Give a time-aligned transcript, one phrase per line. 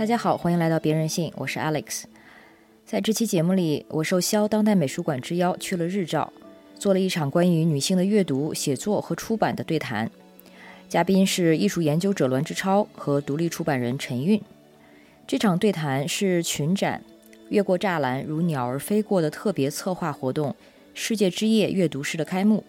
[0.00, 2.04] 大家好，欢迎来到别人性，我是 Alex。
[2.86, 6.32] 在这期节目里，我受肖当代美术馆之邀去了日照，
[6.78, 10.10] 做了一场关于女性的阅读、写作和出版的对谈。
[10.88, 14.40] 嘉宾是艺术研究者栾志超和独立出版人陈韵。
[15.26, 17.04] 这场对谈是群展
[17.50, 20.56] “越过栅栏，如鸟儿飞过”的特别策划活动
[20.94, 22.64] “世界之夜”阅读室的开幕。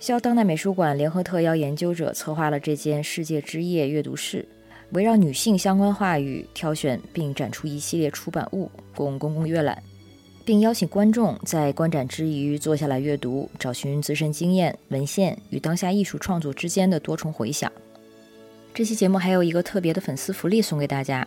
[0.00, 4.48] 肖当代美术馆联合特邀研究者策划了这间“世界之夜”阅读室，
[4.94, 9.82] 围绕女性相关话语挑选并展出一系列出版物，供公共阅览，
[10.44, 17.70] 并邀请观众在观展之余坐下来阅读，找寻自身经验、文献与当下艺术创作之间的多重回响。
[18.72, 21.26] 这期节目还有一个特别的粉丝福利送给大家，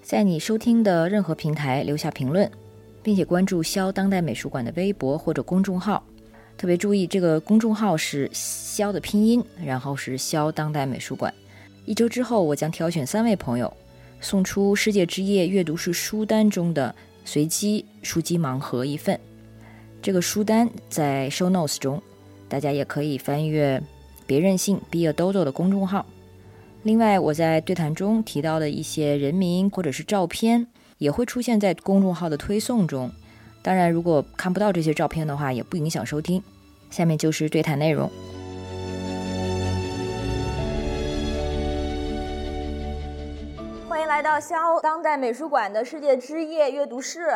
[0.00, 2.48] 在你收听的任何平台留下评论，
[3.02, 6.04] 并且关注肖当代美术馆的微博或者公众号。
[6.56, 11.34] 特别注意，这个公众号是“肖”的拼音，然后是“肖当代美术馆”。
[11.86, 13.70] 一周之后，我将挑选三位朋友，
[14.20, 19.18] 送出“世界之夜”阅读式书单中的随机书籍盲盒一份。
[20.00, 22.02] 这个书单在 show notes 中，
[22.48, 23.82] 大家也可以翻阅
[24.26, 26.06] “别任性 Be a Dodo” 的公众号。
[26.84, 30.66] 另外，我在对谈中提到的一些人名或者是照片，
[30.98, 33.10] 也会出现在公众号的推送中。
[33.62, 36.42] 当然，如果看不到这些照片的话，也不影响收听。
[36.90, 38.10] 下面就是对谈内容。
[44.04, 47.26] 欢迎来到肖当代美术馆的世界之夜阅读室。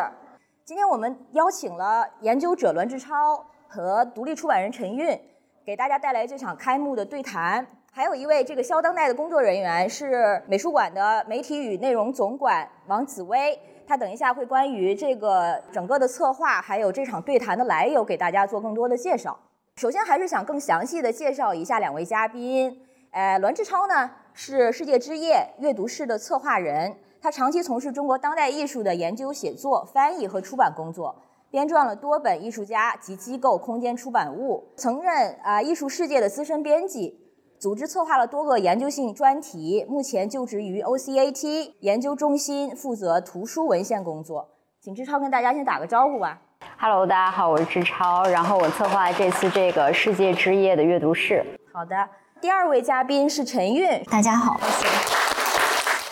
[0.67, 5.19] 今天我们邀请了研究者栾志超和独立出版人陈韵，
[5.65, 7.67] 给大家带来这场开幕的对谈。
[7.91, 13.59] 还有一位这个肖当代的工作人员是美术馆的媒体与内容总管王紫薇。
[13.87, 19.35] 他等一下会关于这个整个的策划，还有这场对谈的来由，给大家做更多的介绍。
[19.77, 22.83] 首先还是想更详细的介绍一下两位嘉宾。
[23.11, 24.11] 呃，栾志超呢
[24.41, 31.13] 是世界之夜阅读室的策划人，他长期从事中国当代艺术的研究、写作、翻译和出版工作，
[31.51, 37.19] 编撰了多本艺术家及机构空间出版物，曾任啊艺术世界的资深编辑。
[37.59, 44.49] 组织策划了多个研究性专题，目前就职于 OCAT 研究中心，负责图书文献工作。
[44.81, 46.41] 请志超跟大家先打个招呼吧。
[46.79, 51.45] Hello，大家好，我是志超，然后我策划这次这个世界之夜的阅读室。
[51.73, 51.97] 好的，
[52.41, 54.61] 第二位嘉宾是陈韵，大家好。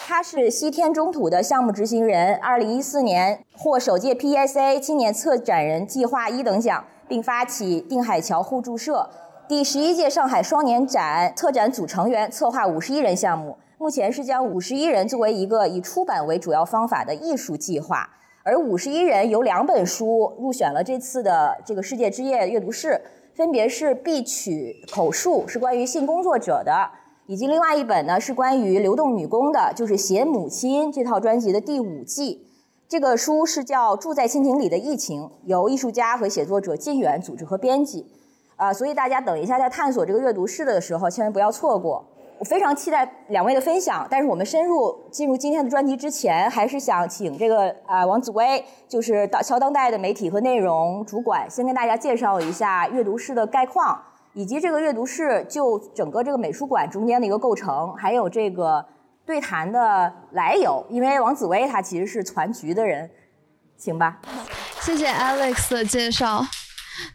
[0.09, 9.09] 他是西天中土的项目执行人，二零一四年获首届 PSA 青年策展人计划一等奖，并发起定海桥互助社。
[9.47, 13.56] 第十一届上海双年展策展组成员，策划五十一人项目。
[13.78, 18.10] 目前是将五十一人作为一个以出版为主要方法的艺术计划。
[18.42, 23.00] 而五十一人有两本书入选了这次的这个世界之夜阅读室，
[23.36, 26.91] 分别是《必取口述》，是关于性工作者的，
[27.26, 32.47] 以及另外一本呢是关于流动女工的，就是《写母亲》这套专辑的第五季。
[32.88, 38.06] 这个书是叫《住在亲情里的疫情》，由艺术家和写作者靳远组织和编辑。
[38.56, 42.06] 啊，所以大家等一下在探索这个阅读室的时候，千万不要错过。
[42.38, 53.98] 我非常期待两位的分享，但是我们深入进入今天的专题之前，还是想请这个啊王子薇，就是当乔当代的媒体和内容主管，先跟大家介绍一下阅读室的概况，
[54.34, 58.84] 以及这个阅读室就整个这个美术馆中间的一个构成，还有这个
[59.24, 60.84] 对谈的来由。
[60.91, 63.10] 因为王子薇他其实是传局的人，
[63.78, 64.20] 行吧？
[64.82, 66.42] 谢谢 Alex 的介绍。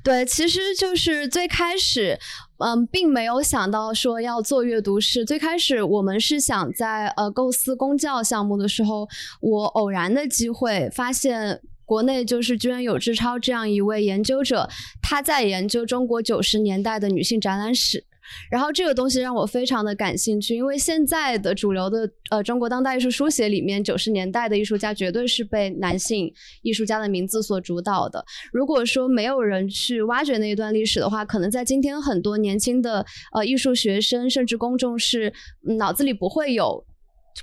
[0.03, 2.19] 对，其实就是最开始，
[2.57, 5.23] 嗯，并没有想到说要做阅读室。
[5.25, 9.07] 最开始我们是想在呃构思公教项目的时候，
[9.41, 14.69] 我偶然的机会发现国内就是居然有志超这样一位研究者，
[15.01, 18.05] 他在研究中国九十年代的女性展览史。
[18.49, 28.23] 然后这个东西让我非常的感兴趣，因为现在的主流的呃中国当代艺术书写里面，九十年代的艺术家绝对是被男性艺术家的名字所主导的。
[28.51, 35.33] 如果说没有人去挖掘那一段历史的话，可能在今天很多年轻的呃艺术学生甚至公众是
[35.77, 36.85] 脑子里不会有。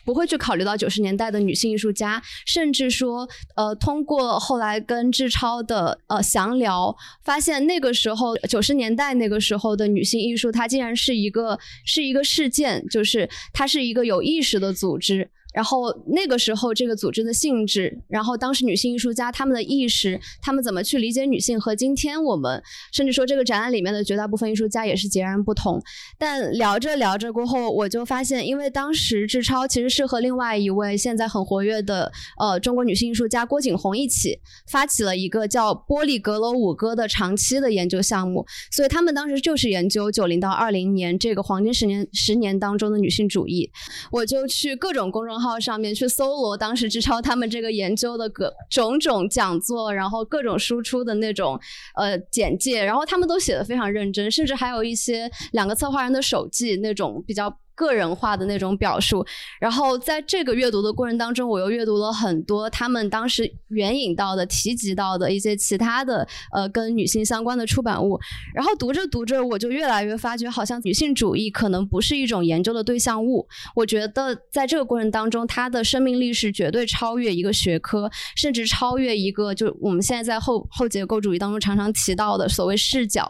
[0.05, 15.31] 不会去考虑到九十年代的女性艺术家，甚至说，呃，通过后来跟志超的呃详聊，发现那个时候九十年代那个时候的女性艺术，它竟然是一个是一个事件，就是它是一个有意识的组织。
[15.58, 22.62] 然后那个时候，这个组织的性质，然后当时女性艺术家她们的意识，她们怎么去理解女性，和今天我们
[22.93, 25.82] 甚至说这个展览里面的绝大部分艺术家也是截然不同。
[26.16, 34.38] 但聊着聊着过后，我就发现，因为当时志超其实是和另外一位现在很活跃的呃中国女性艺术家郭景红一起
[34.70, 43.69] 发起了一个叫“玻璃阁楼五哥”的长期的研究项目，所以他们当时就是研究九零到二零年这个黄金十年十年当中的女性主义。
[44.12, 45.47] 我就去各种公众号。
[45.48, 51.58] 号上面去搜罗当时志超他们这个研究的各种种讲座，然后各种输出的那种
[51.96, 57.58] 呃简介，然后他们都写的非常认真，甚至还有一些两个策划人的手记那种比较。
[57.78, 59.25] 个人化的那种表述，
[59.60, 68.19] 然后在这个阅读的过程当中，我又阅读了很多他们当时援引到的、提及到的一些其他的呃跟女性相关的出版物，
[68.52, 73.46] 然后读着读着，我就越来越发觉，好像女性主义可能不是一种研究的对象物。
[73.76, 83.25] 我觉得在这个过程当中，它的生命力是绝对超越一个学科，甚至超越一个就我们现在在后后结构主义当中常常提到的所谓视角，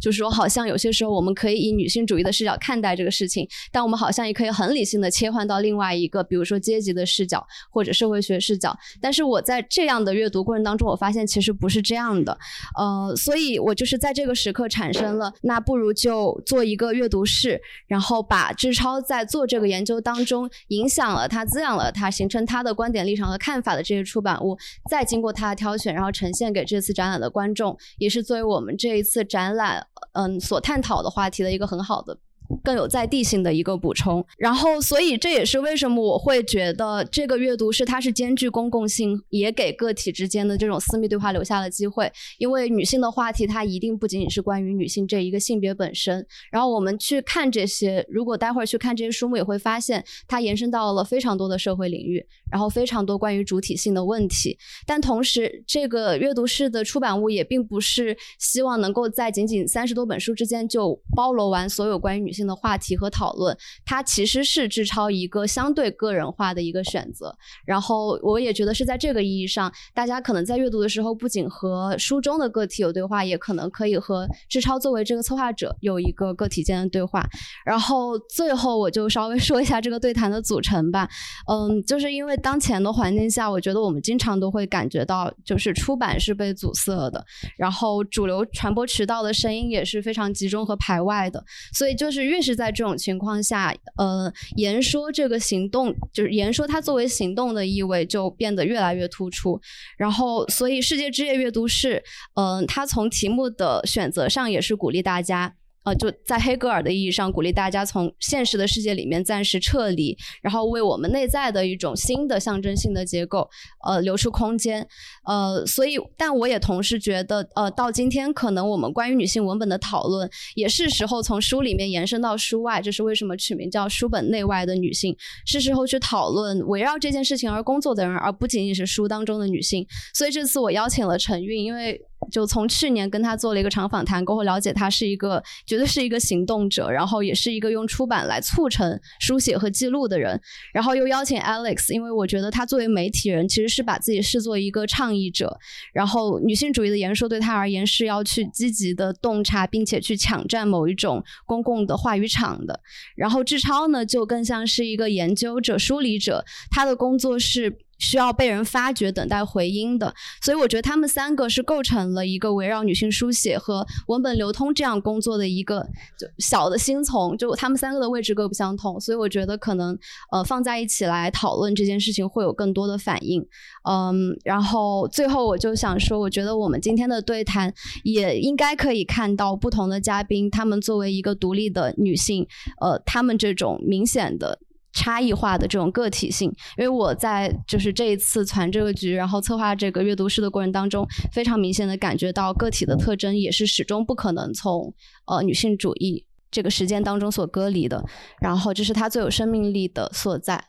[0.00, 3.91] 就是说好像有些时候我们可以以女性主义的视角看待这个事情，但我们。
[3.92, 8.74] 我们好像也可以很理性的切换到另外一个，比如说阶级的视角或者社会学视角。
[9.02, 12.32] 但是我在这样的阅读过程当中，我发现其实不是这样的。
[12.78, 24.56] 呃，所以我就是在这个时刻产生了，那不如就做一个阅读室，然后把志超在做这个研究当中影响了他、滋养了他、形成他的观点立场和看法的这些出版物，
[24.88, 32.16] 再经过他的挑选，然后呈现给这次展览的观众，也是作为我们这一次展览嗯所探讨的话题的一个很好的。
[32.62, 42.12] 更有在地性的一个补充，然后所以这也是为什么我会觉得这个阅读是它是兼具公共性，也给个体之间的这种私密对话留下了机会。
[42.38, 46.26] 因为女性的话题它一定不仅仅是关于女性这一个性别本身。
[46.50, 54.58] 然后我们去看这些，如果待会儿去看这些书目，也会发现它延伸到了非常多的社会领域，然后非常多关于主体性的问题。
[54.86, 62.41] 但同时，这个阅读室的出版物也并不是希望能够在仅仅三十多本书之间就包罗完所有关于女性。
[62.46, 67.36] 的话题和讨论，它其实是志超一个相对个人化的一个选择。
[67.64, 77.24] 然后我也觉得是在这个意义上，大家可能在阅读的时候，不仅和书中的个体有对话，也可能可以和志超作为这个策划者有一个个体间的对话。
[77.64, 81.08] 然后最后我就稍微说一下这个对谈的组成吧。
[81.48, 87.24] 嗯，就是因为当前的环境下，我觉得我们经常都会感觉到，就是出版是被阻塞的，
[87.56, 91.44] 然后主流传播渠道的声音也是非常集中和排外的，
[91.74, 92.31] 所以就是。
[92.32, 99.60] 越是在这种情况下，呃，言说这个行动，就是言说它作为行动的意味就变得越来越突出。
[99.98, 102.02] 然后，所以世界之夜阅读室，
[102.34, 105.54] 嗯，它从题目的选择上也是鼓励大家。
[105.84, 113.48] 呃，就在黑格尔的意义上，鼓励大家从现实的世界里面暂时撤离，然后为我们内在的一种新的象征性的结构，
[113.84, 114.86] 呃，留出空间。
[115.24, 122.80] 呃，所以，但我也同时觉得，呃，到今天，可能我们关于女性文本的讨论，也是时候从书里面延伸到书外。
[122.80, 129.86] 这是为什么取名叫“书本内外的女性”，是时候去讨论围绕这件事情而工作的人，而不仅仅是书当中的女性。
[130.14, 132.00] 所以这次我邀请了陈韵，因为。
[132.30, 140.40] 就从去年跟他做了一个长访谈过后，了解他是一个绝对是一个行动者，然后也是一个用出版来促成书写和记录的人。
[140.72, 145.58] 然后又邀请 Alex，因为我觉得他作为媒体人，其实是把自己视作一个倡议者。
[145.92, 152.80] 然后女性主义的言说对他而言是要去积极的洞察，并且去抢占某一种公共的话语场的。
[153.16, 157.78] 然后志超呢，就更像是一个研究者、梳理者，他的工作是。
[158.02, 165.86] 需要被人发掘、等待回音的，所以我觉得他们三个是构成了一个围绕女性书写和文本流通这样工作的一个
[166.18, 167.38] 就小的新从。
[167.38, 169.96] 就他们三个的位置各不相同，所以我觉得可能
[170.32, 173.40] 呃放在一起来讨论这件事情会有更多的反应。
[173.88, 182.46] 嗯，然后最后我就想说，我觉得我们今天的对谈也应该可以看到不同的嘉宾，他们作为一个独立的女性，
[182.80, 184.58] 呃，他们这种明显的。
[184.92, 194.92] 差异化的这种个体性，因为我在就是这一次攒这个局，然后策划这个阅读室的过程当中，非常明显的感觉到个体的特征也是始终不可能从
[195.26, 198.04] 呃女性主义这个实践当中所割离的，
[198.40, 200.62] 然后这是它最有生命力的所在。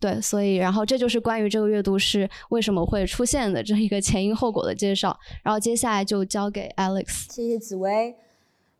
[0.00, 7.26] 对，所以然后这就是关于这个阅读室为什么会出现的这一个前因后果的介绍，然后接下来就交给 Alex。
[7.32, 8.14] 谢谢紫薇。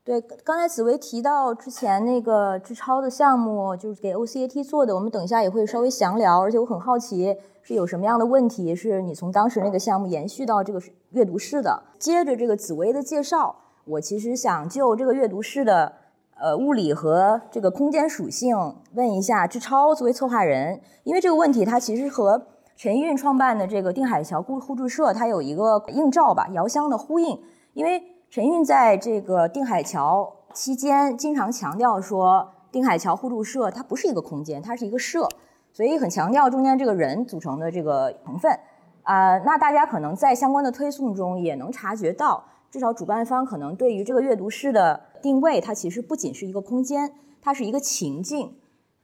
[0.09, 6.41] 对，刚才紫薇提到之前那个志超的项目，就是给 OCAT 做的，我们等一下也会稍微详聊。
[6.41, 11.83] 而且我很好奇是有什么样的问题是你从当时那个项目延续到这个阅读室的。
[11.99, 15.93] 接着这个紫薇的介绍，我其实想就这个阅读室的
[16.41, 18.57] 呃物理和这个空间属性
[18.95, 27.39] 问一下志超作为策划人，因为这个问题它其实和陈韵创办的这个定海桥互互助社它有一个映照吧，遥相的呼应，
[27.75, 28.03] 因为。
[28.31, 35.27] 陈韵在这个定海桥期间，经常强调说，定海桥互助社它不是一个空间，它是一个社，
[35.73, 38.53] 所以很强调中间这个人组成的这个成分。
[39.03, 48.59] 啊，那大家可能在相关的推送中也能察觉到，至少主办方可能对于这个阅读室的定位，它其实不仅是一个空间，它是一个情境。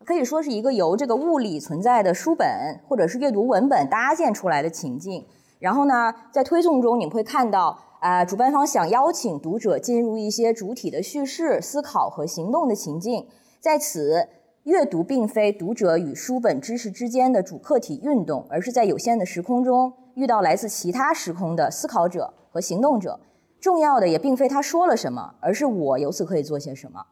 [0.04, 2.47] 可以说是一个由这个物理存在的书本
[2.87, 5.25] 或者是阅读文本搭建出来的情境。
[5.61, 13.26] 然后呢，在推送中你会看到，啊，主办方想邀请读者进入一些主体的叙事、思考和行动的情境，
[13.58, 14.28] 在此。
[14.64, 23.20] 阅读并非读者与书本知识之间的主客体运动，而是在有限的时空中遇到来自其他时空的思考者和行动者。
[23.61, 27.04] 重要的也并非他说了什么，而是我由此可以做些什么。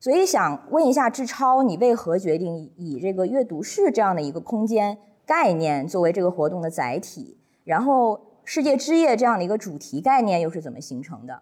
[0.00, 7.38] 所以想问一下志超，你为何决定以这个阅读室这样的一个空间概念作为这个活动的载体？
[7.62, 11.38] 然后世界之夜这样的一个主题概念又是怎么形成的？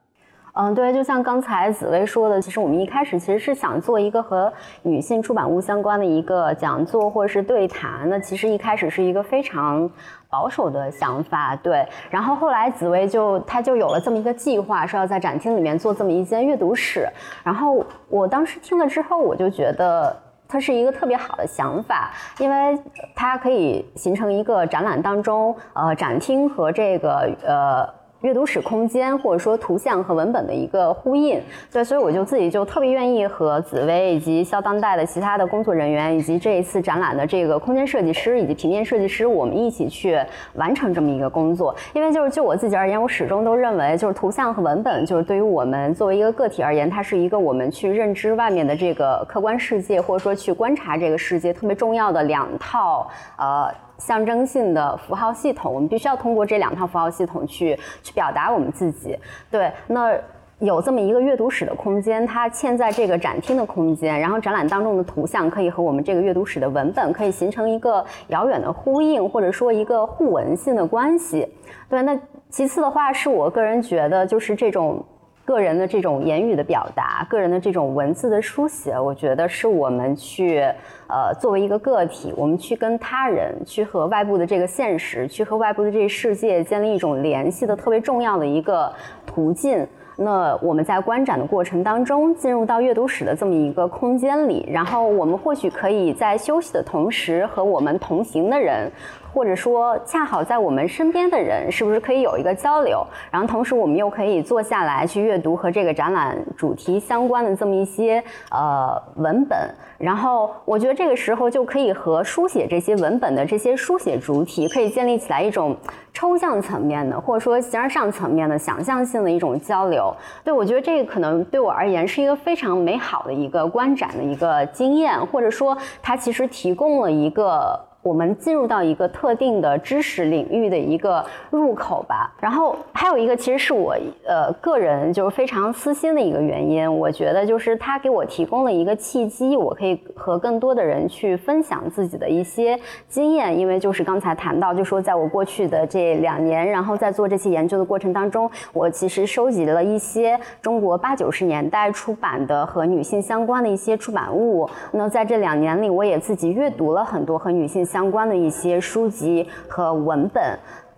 [0.54, 8.08] 嗯，对，就像刚才紫薇说的，其实我们一开始其实是想做一个和女性出版物相关的一个讲座或者是对谈。
[8.08, 9.88] 那其实一开始是一个非常
[10.28, 11.86] 保守的想法，对。
[12.10, 17.08] 然后后来紫薇就她就有了这么一个计划，说要在展厅里面做这么一间阅读室。
[17.44, 22.78] 然后我当时听了之后，我就觉得它是一个特别好的想法，因为
[23.14, 28.05] 它可以形成一个展览当中，呃，展厅和这个呃。
[28.26, 31.40] 阅读室空间，或者说图像和文本的一个呼应，
[31.72, 40.18] 对，所以我就自己就特别愿意和紫薇以及肖当代的其他的工作人员，以及这一次展览的这个空间设计师以及平面设计师，我们一起去
[40.54, 41.72] 完成这么一个工作。
[41.92, 53.72] 因为就是就我自己而言，我始终都认为，就是图像和文本，就是对于我们作为一个个体而言，它是一个我们去认知外面的这个客观世界，或者说去观察这个世界特别重要的两套呃。
[53.98, 59.18] 象征性的符号系统，我们必须要通过这两套符号系统去去表达我们自己。
[59.50, 60.12] 对，那
[60.58, 71.46] 有这么一个阅读室的空间，它嵌在这个展厅的空间，然后展览当中的图像可以和我们这个阅读室的文本可以形成一个遥远的呼应，或者说一个互文性的关系。
[71.88, 75.04] 对，那其次的话，是我个人觉得就是这种。
[75.46, 80.58] 个人的这种言语的表达，个人的这种文字的书写，我觉得是我们去，
[81.06, 88.92] 呃，作为一个个体，我们去跟他人，去和外部的这个现实，去和外部的这个世界建立一种联系的特别重要的一个
[89.24, 89.86] 途径。
[90.18, 98.90] 那我们在观展的过程当中，进入到阅读室的这么一个空间里，然后我们或许可以在休息的同时，和我们同行的人。
[99.36, 103.06] 或者说，恰好在我们身边的人，是不是可以有一个交流？
[103.30, 109.58] 然后同时，我们又可以坐下来去阅读和这个展览主题相关的这么一些呃文本。
[109.98, 115.76] 然后，我觉得这个时候就可以和书写这些文本的这些书写主体，可以建立起来一种
[116.14, 120.10] 抽象层面的，或者说形而上层面的想象性的一种交流。
[120.44, 127.78] 对我觉得这个可能对我而言是一个非常美好的一个观展的一个经验，或者说它其实提供了一个。
[128.06, 132.32] 我们进入到一个特定的知识领域的一个入口吧。
[132.38, 136.96] 然后还有一个，其实是我呃个人就是非常私心的一个原因。
[136.98, 143.58] 我觉得就是它给我提供了一个契机，我可以和更多的人去分享自己的一些经验。
[143.58, 154.68] 因为就是刚才谈到，就说在我过去的这两年，然后在做这些研究的过程当中，我其实收集了一些中国八九十年代出版的和女性相关的一些出版物。
[154.92, 160.42] 那在这两年里，我也自己阅读了很多和女性相相关的一些书籍和文本。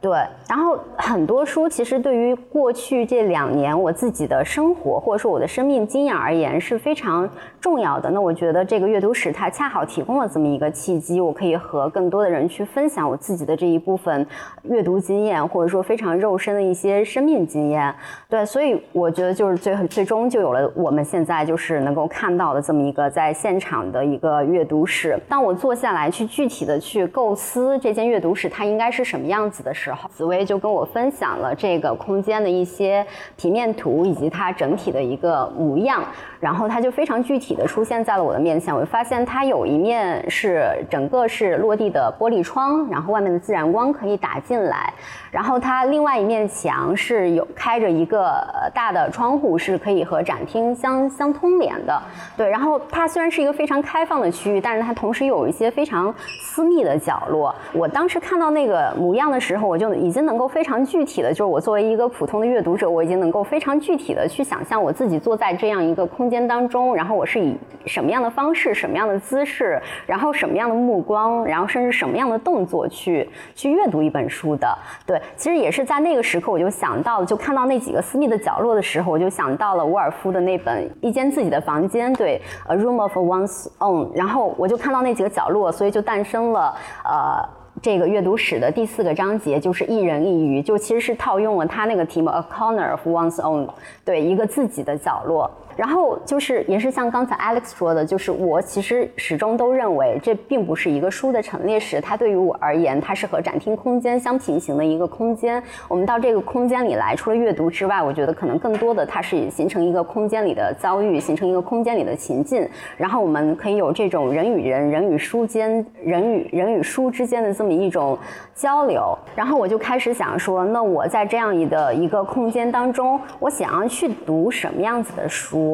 [0.00, 0.10] 对，
[0.48, 7.28] 然后很多书其实对于过去这两年我自己的生活或者说我的生命经验而言是非常
[7.60, 8.10] 重要的。
[8.10, 14.26] 那我觉得这个阅读室它恰好提供了这么一个契机，我可以和更多的人去分享我自己的这一部分
[14.62, 17.94] 阅读经验，或者说非常肉身的一些生命经验。
[18.28, 25.18] 对，所以我觉得就是最最终就有了我们现在就是能够看到的这么一个在现场的一个阅读室。
[25.28, 33.04] 当我坐下来去具体的去构思这间阅读室它应该是什么样子的时候，紫薇就跟我分享了这个空间的一些
[33.36, 36.04] 平面图以及它整体的一个模样，
[36.40, 38.74] 然后它就非常具体体的出现在了我的面前。
[38.74, 44.92] 我就发现它有一面是整个是落地的玻璃窗，然后外面的自然光可以打进来，
[45.30, 51.98] 然后它另外一面墙是有开着一个大的窗户，是可以和展厅相相通连的。
[52.36, 57.54] 对，然后它虽然是一个非常开放的区域，但是它同时又有一些非常私密的角落。
[57.72, 74.76] 我当时看到那个模样的时候，我就已经能够非常具体的，就是我作为一个普通的阅读者，我已经能够非常具体的去想象我自己坐在这样一个空间当中，然后我是以什么样的方式、什么样的姿势，然后什么样的目光，然后甚至什么样的动作去去阅读一本书的。
[75.06, 82.40] 对，其实也是在那个时刻，我就想到，就看到那几个私密的角落的时候，我就想到了沃尔夫的那本《一间自己的房间》，对，
[82.72, 87.58] 《A Room of One's Own》，然后我就看到那几个角落，所以就诞生了呃。
[87.80, 93.68] 这个阅读史的第四个章节就是一人一鱼，就其实是套用了他那个题目 A Corner of One's Own，
[94.04, 95.48] 对，一个自己的角落。
[95.78, 105.62] 然后就是也是像刚才 Alex 说的，就是我其实始终都认为这并不是一个书的陈列室，它对于我而言，它是和展厅空间相平行的一个空间。
[105.86, 118.18] 我们到这个空间里来，除了阅读之外，我觉得可能更多的它是形成一个空间里的遭遇，形成一个空间里的情境，然后我们可以有这种人与人、人与书间、人与人与书之间的这么一种
[118.52, 119.16] 交流。
[119.36, 125.67] 然后我就开始想说，那我在这样一的一个空间当中，我想要去读什么样子的书？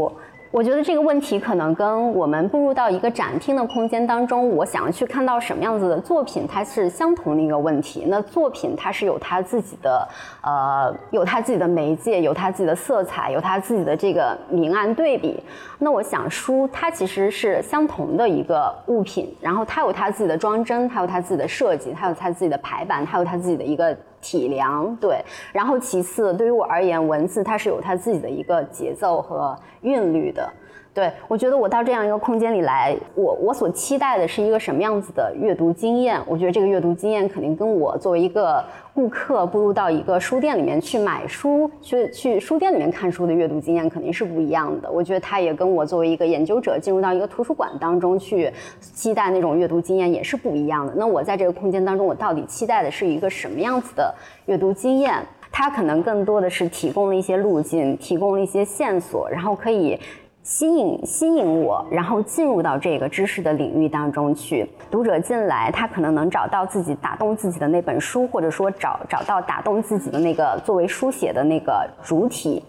[0.51, 8.05] 我觉得这个问题可能跟我们步入到一个展厅的空间当中，我想要去看到什么样子的作品，它是相同的一个问题。
[8.07, 10.09] 那作品它是有它自己的，
[10.43, 15.43] 呃，有它自己的媒介，有它自己的色彩，有它自己的这个明暗对比。
[15.81, 25.23] 那我想书它其实是相同的一个物品，然后它有它自己的装帧，它有它自己的设计，它有它自己的排版，它有它自己的一个体谅，对。
[25.53, 30.51] 然后其次，对于我而言，文字它是有它自己的一个节奏和韵律的。
[30.95, 36.21] 对，我觉得我到这样一个空间里来，我我所期待的是一个什么样子的阅读经验？
[36.25, 44.89] 我觉得这个阅读经验肯定跟我作为一个顾客步入到一个书店里面去买书、去去书店里面看书的阅读经验肯定是不一样的。
[44.89, 48.49] 我觉得它也跟我作为一个研究者进入到一个图书馆当中去
[48.81, 50.93] 期待那种阅读经验也是不一样的。
[50.97, 54.15] 那我在这个空间当中，我到底期待的是一个什么样子的
[54.47, 55.15] 阅读经验？
[55.51, 59.99] 它可能更多的是提供了一些路径，提供了一些线索，然后可以。
[60.45, 64.69] 吸引吸引我，然后进入到这个知识的领域当中去。
[64.91, 72.63] 读者进来，他可能能找到自己打动自己的那本书，或者说找找到打动自己的那个作为书写的那个主体。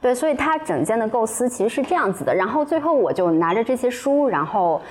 [0.00, 2.34] 对，所以他整件的构思其实是这样子的。
[2.34, 4.82] 然后最后我就拿着这些书，然后。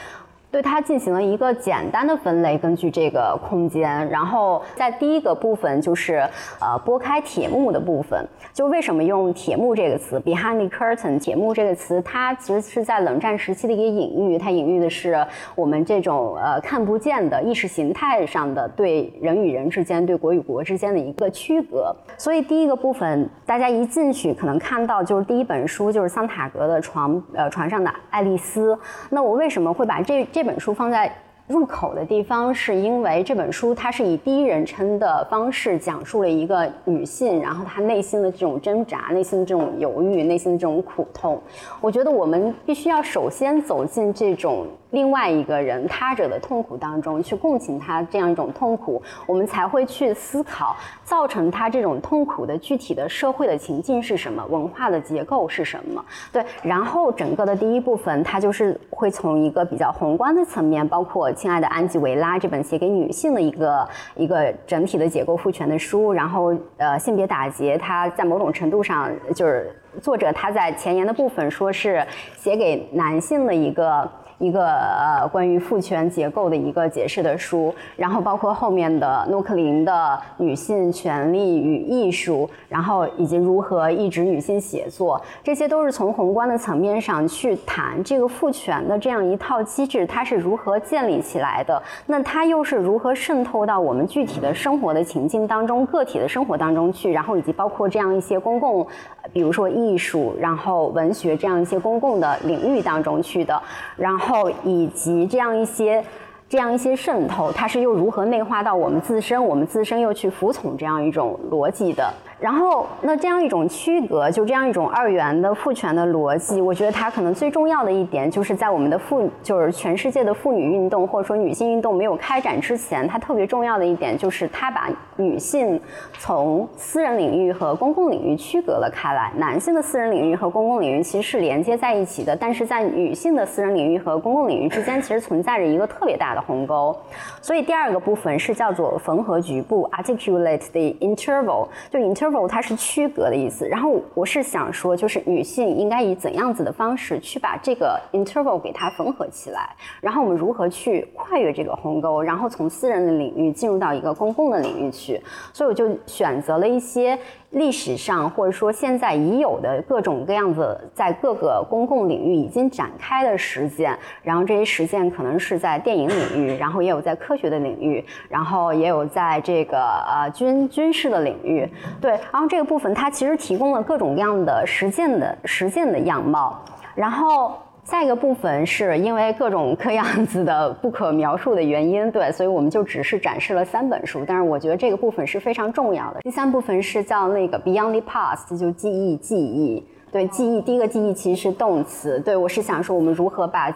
[0.52, 6.28] 对它进行了一个简单的分类，根据这个空间，然后在第一个部分就是
[6.60, 8.28] 呃拨开铁幕的部分。
[8.52, 21.96] 就为什么用铁幕这个词？Behind the curtain，铁幕这个词，它其实是在冷战时期的一个隐喻，它隐喻的是我们这种呃看不见的意识形态上的对人与人之间、对国与国之间的一个区隔。
[22.18, 28.78] 所以第一个部分，大家一进去可能看到就是第一本书就是桑塔格的床呃床上的爱丽丝。
[29.12, 31.14] 那我为什么会把这这这本书放在
[31.48, 41.38] 入口的地方，是因为这本书它是以第一人称的方式讲述了一个女性，然后她内心的这种挣扎、内心的这种犹豫、内心的这种苦痛。
[41.82, 44.66] 我觉得我们必须要首先走进这种。
[44.92, 56.04] 另外一个人他者的痛苦当中去共情他这样一种痛苦，我们才会去思考造成他这种痛苦的具体的社会的情境是什么，文化的结构是什么？
[56.32, 69.72] 对，然后整个的第一部分，它就是会从一个比较宏观的层面，包括《亲爱的安吉维拉》这本写给女性的一个一个整体的解构父权的书，然后呃性别打劫，它在某种程度上就是
[70.02, 72.04] 作者他在前言的部分说是
[72.38, 74.10] 写给男性的一个。
[74.40, 98.88] 一个呃关于父权结构的一个解释的书，然后包括后面的诺克林的女性权利与艺术，然后以及如何抑制女性写作，这些都是从宏观的层面上去谈这个父权的这样一套机制，它是如何建立起来的，那它又是如何渗透到我们具体的生活的情境当中、个体的生活当中去，然后以及包括这样一些公共。
[99.32, 103.62] 比如说艺术，然后文学这样一些公共的领域当中去的，
[103.96, 104.29] 然后
[104.64, 106.04] 以及这样一些。
[106.48, 109.46] 这样一些渗透，它是又如何内化到我们自身？
[109.46, 112.12] 我们自身又去服从这样一种逻辑的？
[112.40, 125.80] 然后，那这样一种区隔，就这样一种二元的父权的逻辑，我觉得它可能最重要的一点，就是在我们的妇，就是全世界的妇女运动或者说女性运动没有开展之前，它特别重要的一点就是它把女性
[126.18, 129.32] 从私人领域和公共领域区隔了开来。
[129.36, 136.40] 男性的私人领域和公共领域其实是连接在一起的，但是在女性的私人领域和公共领域之间，其实存在着一个特别大的。
[136.48, 136.96] 鸿沟，
[137.42, 141.68] 所以第二个部分是叫做缝合局部 （articulate the interval）。
[141.92, 143.68] 就 interval 它是区隔的意思。
[143.68, 155.22] 然后我是想说，就是女性应该以怎样子的方式去把这个 interval 给它缝合起来，然后我们如何去跨越这个鸿沟，然后从私人的领域进入到一个公共的领域去。
[155.54, 157.18] 所以我就选择了一些。
[157.52, 171.68] 历史上或者说现在已有的各种各样子，在各个公共领域已经展开的实践，然后这些实践可能是在电影领域，然后也有在科学的领域，然后也有在这个呃军军事的领域，
[172.00, 177.58] 对，然后这个部分它其实提供了各种各样的实践的实践的样貌，然后。
[177.90, 186.22] 下一个部分是因为各种各样子的不可描述的原因，对，所以我们就只是展示了三本书，但是我觉得这个部分是非常重要的。
[186.22, 189.84] 第三部分是叫那个 Beyond the Past，就记忆记忆。
[190.12, 192.20] 对，记忆第一个记忆其实是动词。
[192.20, 193.76] 对我是想说，我们如何把。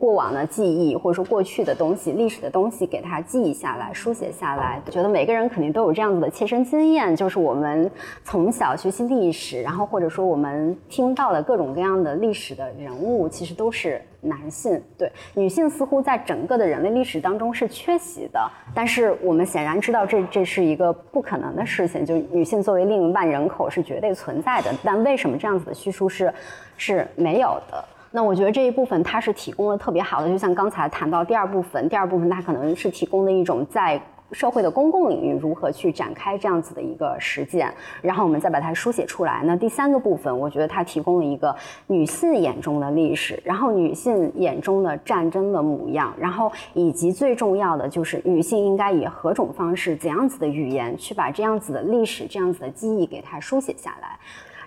[0.00, 4.80] 过往的记忆，或者说过去的东西、历史的东西，给它记忆下来、书写下来。
[4.90, 7.88] 觉得每个人肯定都有这样子的切身经验，就是我们
[8.24, 14.82] 从小学习历史，然后或者说我们听到的各种各样的历史的人物，其实都是男性。
[14.96, 18.40] 对，女性似乎在整个的人类历史当中是缺席的。
[18.74, 22.06] 但是我们显然知道，这这是一个不可能的事情。
[22.06, 26.32] 就女性作为另一半人口是绝对存在的，但为什么这样子的叙述是
[26.78, 27.84] 是没有的？
[28.12, 34.00] 那我觉得这一部分它是提供了特别好的，就像刚才谈到第二部分，第二部分它可能是提供的一种在
[34.32, 39.42] 社会的公共领域如何去展开这样子的一个实践，然后我们再把它书写出来。
[39.44, 41.54] 那第三个部分，我觉得它提供了一个
[41.88, 54.18] 女性眼中的历史，然后女性眼中的战争的模样，然后以及最重要的就是女性应该以何种方式、怎样子的语言去把这样子的历史、这样子的记忆给它书写下来。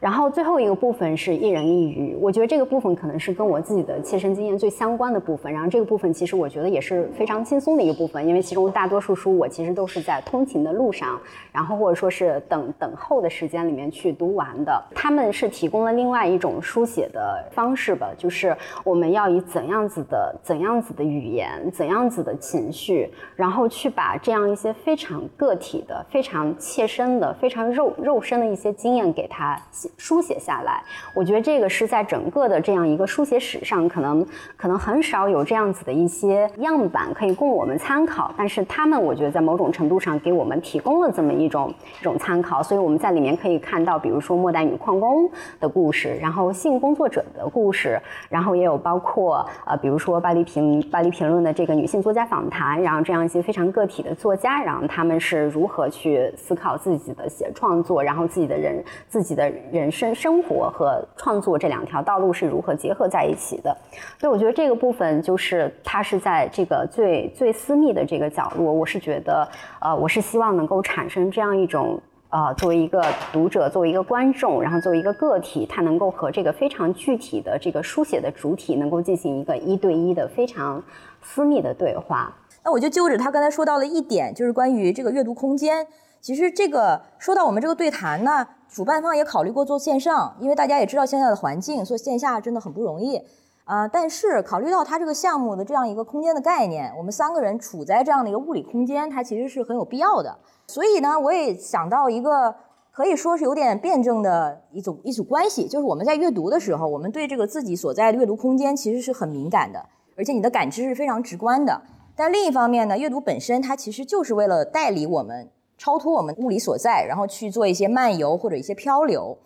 [0.03, 5.49] 然后最后一个部分是一人一语，我觉得这个部分可能是跟我自己的切身经验最相关的部分。
[5.53, 11.17] 然后这个部分其实我觉得也是非常轻松的一个部分，因为其中大多数书我其实都是在通勤的路上，
[11.53, 14.83] 然后或者说是等等候的时间里面去读完的。
[14.93, 29.89] 他们是提供了另外一种书写的方式吧，就是我们要以怎样子的怎样子的语言、怎样子的情绪，然后去把这样一些非常个体的、非常切身的、非常肉肉身的一些经验给他写。
[29.97, 34.25] 书写下来，我觉得这个是在整个的这样一个书写史上，可能
[34.57, 38.33] 可能很少有这样子的一些样板可以供我们参考。
[38.35, 42.61] 但是他们，我觉得在某种程度上给我们提供了这么一种一种参考。
[42.61, 45.29] 所以我们在里面可以看到，比如说末代女矿工
[45.59, 59.82] 的故事，然后性工作者的故事，然后也有包括呃，比如说巴黎评巴黎评论的这个女性作家访谈，然后这样一些非常个体的作家，然后他们是如何去思考自己的写创作，然后自己的人自己的人。
[59.83, 63.75] 人生生活和创作这两条道路是如何结合在一起的？
[64.17, 68.71] 所以我觉得这个部分就是它是在这个最最私密的这个角落。
[68.71, 69.45] 我是觉得，
[69.81, 80.81] 呃，我是希望能够产生这样一种，呃，作为一个读者，作为一个观众，然后作为一个个体，他能够和这个非常具体的这个书写的主体能够进行一个一对一的非常
[81.21, 82.33] 私密的对话。
[82.63, 85.85] 那我就就着他刚才说到了一点，就是关于这个阅读空间。
[86.21, 88.47] 其实这个说到我们这个对谈呢。
[88.73, 93.21] 主办方也考虑过做线上，因为大家也知道现在的环境，做线下真的很不容易
[93.65, 93.87] 啊。
[93.87, 100.35] 但是考虑到它这个项目的这样一个空间的概念，我们三个人处在这样的一个物理空间，它其实是很有必要的。
[100.65, 102.55] 所以呢，我也想到一个
[102.91, 109.85] 可以说是有点辩证的一种一组关系，就是我们在阅读的时候，我们对这个自己所在的阅读空间其实是很敏感的，
[110.17, 111.79] 而且你的感知是非常直观的。
[112.15, 115.51] 但另一方面呢，阅读本身它其实就是为了带领我们。
[115.83, 119.37] 超脱我们物理所在，然后去做一些漫游或者一些漂流。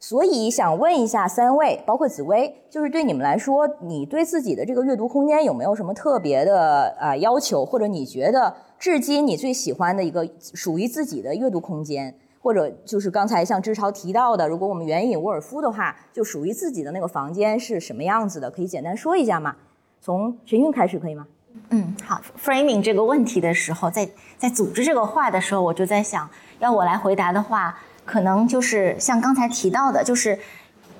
[0.00, 7.64] 所以想问一下三位，包括紫薇，就是对你们来说，你对自己的这个阅读空间有没有什么特别的啊要求？
[7.64, 12.12] 或者你觉得至今你最喜欢的一个属于自己的阅读空间，
[12.42, 18.50] 或者就是刚才像志超提到的，如果我们援引沃尔夫的话，就属于自己的那个房间是什么样子的？
[18.50, 19.54] 可以简单说一下吗？
[20.00, 21.28] 从陈韵开始可以吗？
[21.70, 22.20] 嗯，好。
[22.42, 30.38] Framing 这个问题的时候，在在组织这个话的时候，我就在想，要我来回答的话，可能就是像刚才提到的，就是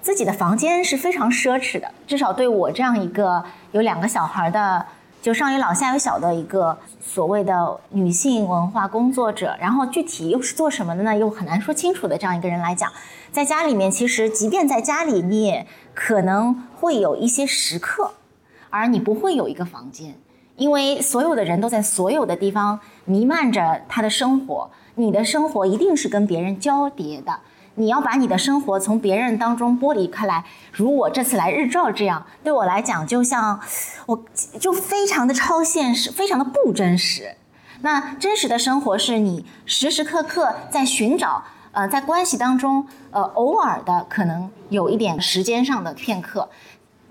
[0.02, 1.90] 自己的房间是非常奢侈的。
[2.06, 4.84] 至少对我这样一个有两个小孩的，
[5.20, 11.16] 就上有老下有小的一个所谓的女性文化工作者，然后具体又是做什么的呢？
[11.16, 12.92] 又很难说清楚的这样一个人来讲，
[13.32, 18.12] 在家里面，其实即便在家里，你也可能会有一些时刻，
[18.70, 20.14] 而你不会有一个房间。
[20.58, 27.38] 因为所有的人都在所有的地方弥漫着他的生活，你的生活一定是跟别人交叠的。
[27.76, 30.44] 你要把你的生活从别人当中剥离开来。
[30.72, 33.60] 如我这次来日照这样，对我来讲，就像
[34.06, 34.24] 我
[34.58, 37.36] 就非常的超现实，非常的不真实。
[37.82, 46.48] 那真实的生活是你时时刻刻在寻找，呃，在关系当中，呃，偶尔的可能有一点时间上的片刻，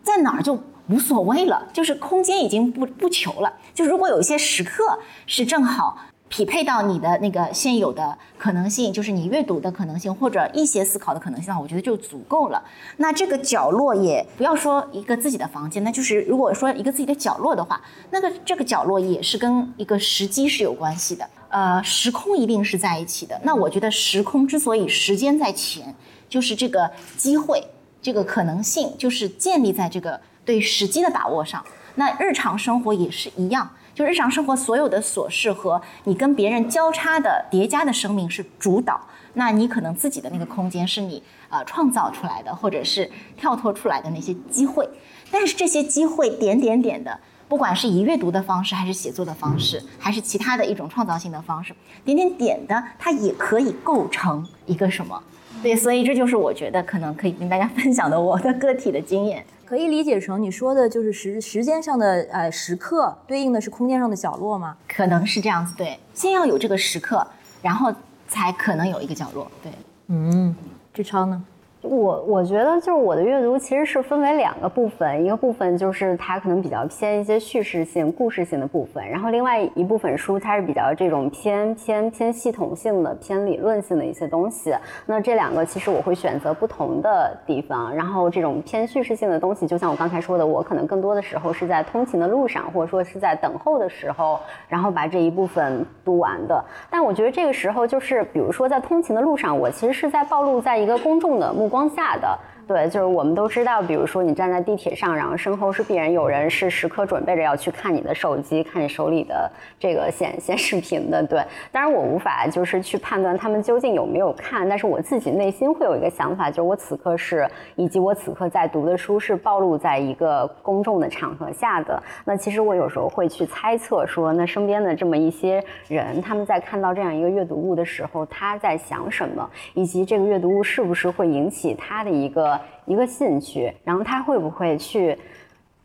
[0.03, 0.61] 在哪儿就。
[0.89, 3.53] 无所谓了，就是空间已经不不求了。
[3.73, 5.97] 就如果有一些时刻是正好
[6.29, 12.61] 匹配到你的那个现有的可能性，就是你阅读的可能性或者一些思考的可能性的话，我觉得就足够了。
[12.97, 21.29] 那这个角落也不要说一个自己的房间，那就是如果说一个自己的角落的话，那个这个角落也是跟一个时机是有关系的。
[21.49, 23.39] 呃，时空一定是在一起的。
[23.43, 25.95] 那我觉得时空之所以时间在前，
[26.27, 27.63] 就是这个机会，
[28.01, 30.19] 这个可能性就是建立在这个。
[30.47, 31.63] 对时机的把握上，
[31.95, 39.01] 那日常生活也是一样，就日常生活所有的琐事和你跟别人交叉的叠加的生命是主导。
[39.33, 44.87] 那你可能自己的那个空间是你呃创造出来的，或者是跳脱出来的那些机会。
[45.29, 55.21] 但是这些机会点点点的，不管是以阅读的方式，还是写作的方式，还是其他的一种创造性的方式，点点点的，它也可以构成一个什么？
[55.61, 59.45] 对，所以这就是我觉得可能可以跟大家分享的我的个体的经验。
[59.67, 64.77] 可以理解成你说的就是时时间上的呃时刻，对应的是空间上的角落吗？
[64.87, 67.27] 可能是这样子，对，先要有这个时刻，
[67.61, 67.93] 然后。
[68.29, 69.71] 才可能有一个角落，对，
[70.07, 70.53] 嗯，
[70.93, 71.41] 志超呢？
[71.87, 84.75] 我我觉得就是我的阅读其实是分为两个部分，一个部分就是它可能比较偏一些叙事性、故事性的部分，然后另外一部分书它是比较这种偏偏偏系统性的、偏理论性的一些东西。
[85.05, 87.95] 那这两个其实我会选择不同的地方。
[87.95, 96.61] 然后这种偏叙事性的东西，就像我刚才说的，我可能更多的时候是在通勤的路上，或者说是在等候的时候，然后把这一部分读完的。
[96.89, 101.76] 但我觉得这个时候就是，比如说在通勤的路上，我其实是在暴露在一个公众的目光。
[101.77, 102.39] 光下的。
[102.67, 109.49] 对，就是我们都知道，比如说你站在地铁上，然后身后是必然有人是时刻准备着要去看你的手机，看你手里的
[109.79, 111.23] 这个显显视频的。
[111.23, 122.03] 对，当然我无法就是去判断他们究竟有没有看，但是我自己内心会有一个想法，就是我此刻是，以及我此刻在读的书是暴露在一个公众的场合下的。
[122.25, 132.56] 那其实我有时候会去猜测说，那身边的这么一些人，他们在看到这样一个阅读物的时候，他在想什么，以及这个阅读物是不是会引起他的一个。
[132.85, 135.17] 一个兴趣，然后他会不会去？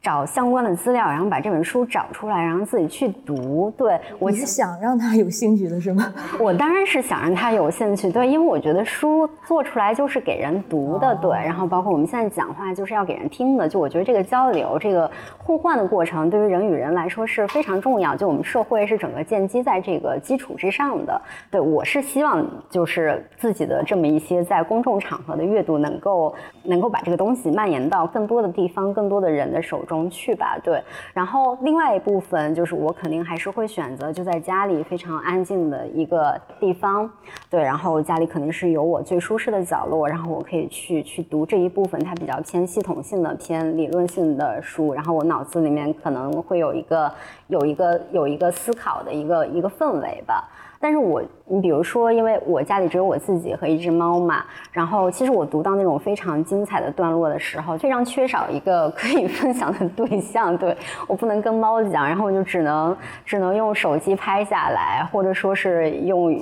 [0.02, 3.72] 找相关的资料，然后把这本书找出来，然后自己去读。
[3.76, 6.12] 对我是想让他有兴趣的是吗？
[6.40, 11.30] 我当然是想让他有兴趣，对，因为我觉得书做出来就是给人读的，对。
[11.30, 18.16] 然后包括我们现在讲话就是要给人听的，就我觉得这个交流、这个互换的过程，对于人与人来说是非常重要。
[18.16, 21.22] 就我们社会是整个建基在这个基础之上的。
[21.48, 26.34] 对我是希望就是自己的这么一些在公众场合的阅读，能够
[26.64, 29.91] 能够把这个东西蔓延到更多的地方、更多的人的手中。
[29.92, 30.82] 中去吧，对。
[31.12, 37.10] 然后另外一部分就是我肯定还是会选择就在家里非常安静的一个地方，
[37.50, 37.62] 对。
[37.62, 44.94] 然后家里肯定是有我最舒适的角落，然后我可以去去读这一部分它比较偏系统性的、偏理论性的书。
[44.94, 47.12] 然后我脑子里面可能会有一个
[47.48, 50.48] 有一个有一个思考的一个一个氛围吧。
[50.82, 66.36] 但是我，你比如说，因为我家里只有我自己和一只猫嘛，然后其实我读到那种非常精彩的段落的时候，非常缺少一个可以 分享的对象，对我不能跟猫讲，然后我就只能只能用手机拍下来，或者说是用。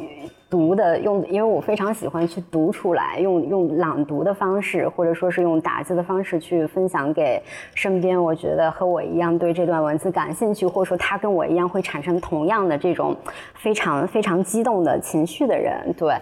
[0.51, 7.41] 读的用，因为我非常喜欢去读出来，用用朗读的方式，或者说是用打字的方式去分享给
[7.75, 13.17] 身边我觉得和我一样对这段文字感兴趣，或者说他跟我一样会产生同样的这种
[13.55, 15.95] 非常非常激动的情绪的人。
[15.97, 16.15] 对，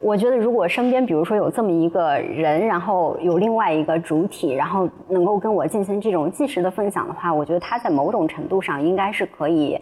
[0.00, 9.80] 我觉得如果身边比如说有这么一个人，然后有另外一个主体，然后能够跟我进行这种即时的分享的话，我觉得他在某种程度上应该是可以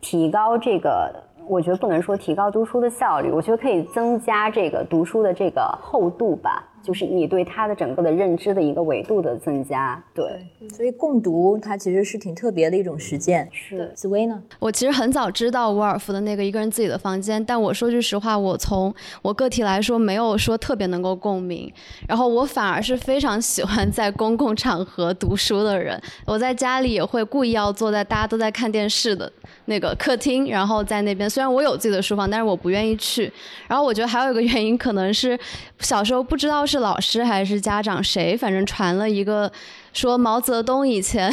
[0.00, 1.12] 提高这个。
[1.46, 6.64] 我觉得不能说提高读书的效率，我觉得可以增加这个读书的这个厚度吧。
[6.84, 10.24] 就是你对他的整个的认知的一个维度的增加，对，
[10.68, 13.48] 所以共读它其实是挺特别的一种实践。
[13.50, 14.42] 是，紫薇呢？
[14.58, 21.72] 我其实很早知道伍尔夫的那个一个人自己的房间，但我说句实话，我从我个体来说，没有说特别能够共鸣。
[22.06, 25.98] 然后我反而是非常喜欢在公共场合读书的人。
[26.26, 29.32] 我在家里也会故意要坐在大家都在看电视的
[29.64, 31.30] 那个客厅，然后在那边。
[31.30, 33.32] 虽然我有自己的书房，但是我不愿意去。
[33.66, 35.38] 然后我觉得还有一个原因，可能是
[35.78, 36.73] 小时候不知道是。
[36.74, 38.02] 是老师还是家长？
[38.02, 39.50] 谁反正传了一个，
[39.92, 41.32] 说毛泽东以前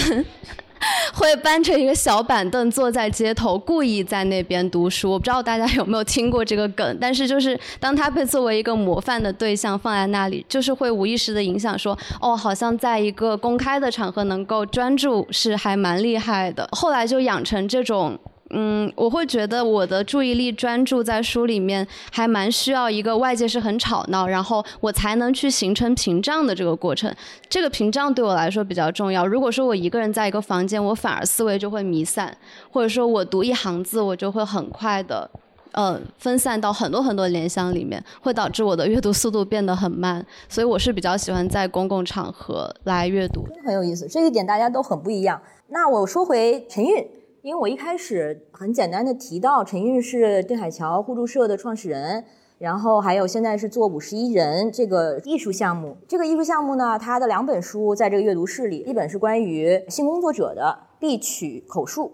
[1.16, 5.14] 会搬着一个小板凳坐在街头，故意在那边读书。
[5.14, 16.70] 我不知道大家有没有听过这个梗，但是就是当他被作为一个模范的对象放在那里，就是会无意识的影响说，哦，好像在一个公开的场合能够专注是还蛮厉害的。
[16.72, 18.20] 后来就养成这种。
[18.54, 27.14] 嗯，我会觉得我的注意力专注在书里面，还蛮需要一个外界是很吵闹，然后我才能去形成屏障的这个过程。
[27.50, 29.26] 这个屏障对我来说比较重要。
[29.26, 32.36] 如果说我一个人在一个房间，我反而思维就会弥散，
[32.70, 35.30] 或者说我读一行字，我就会很快的，
[35.72, 40.26] 呃，分散到很多很多联想里面，会导致我的阅读速度变得很慢。
[40.50, 43.48] 所以我是比较喜欢在公共场合来阅读。
[43.66, 45.42] 很有意思，这一点大家都很不一样。
[45.70, 47.21] 那我说回陈韵。
[47.44, 52.24] 因为我一开始很简单的提到陈韵是定海桥互助社的创始人，
[52.60, 55.98] 然后还有现在是做五十一人这个艺术项目。
[56.08, 62.12] 这个艺术项目呢，它的两本书在这个阅读室里，一本是关于性工作者的必取口述。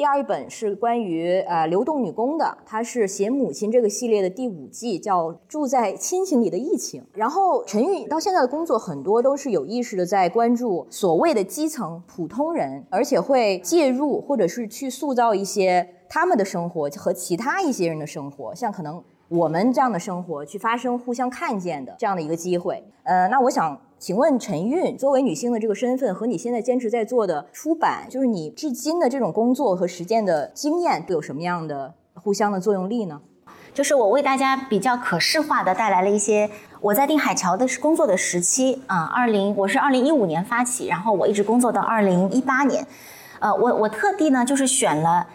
[0.00, 7.02] 第二一本是关于呃流动女工的，它是写母亲这个系列的第五季，叫《住在亲情里的疫情》。
[7.12, 22.82] 然后陈玉到现在的工作很多都是有意识的在关注所谓的基层普通人，而且会介入或者是去塑造一些他们的生活和其他一些人的生活，像可能我们这样的生活去发生互相看见的这样的一个机会。
[23.02, 23.78] 呃，那我想。
[24.00, 33.20] 请问陈韵，作为女性的这个身份和你现在坚持在做的出版，就是你至今的这种工作和实践的经验，都有什么样的互相的作用力呢？
[33.74, 36.48] 就是我为大家比较可视化的带来了一些
[36.80, 42.86] 我在定海桥的工作的时期啊，二零我是二零一五年发起，然后我一直工作到二零一八年，
[43.38, 45.26] 呃，我我特地呢就是选了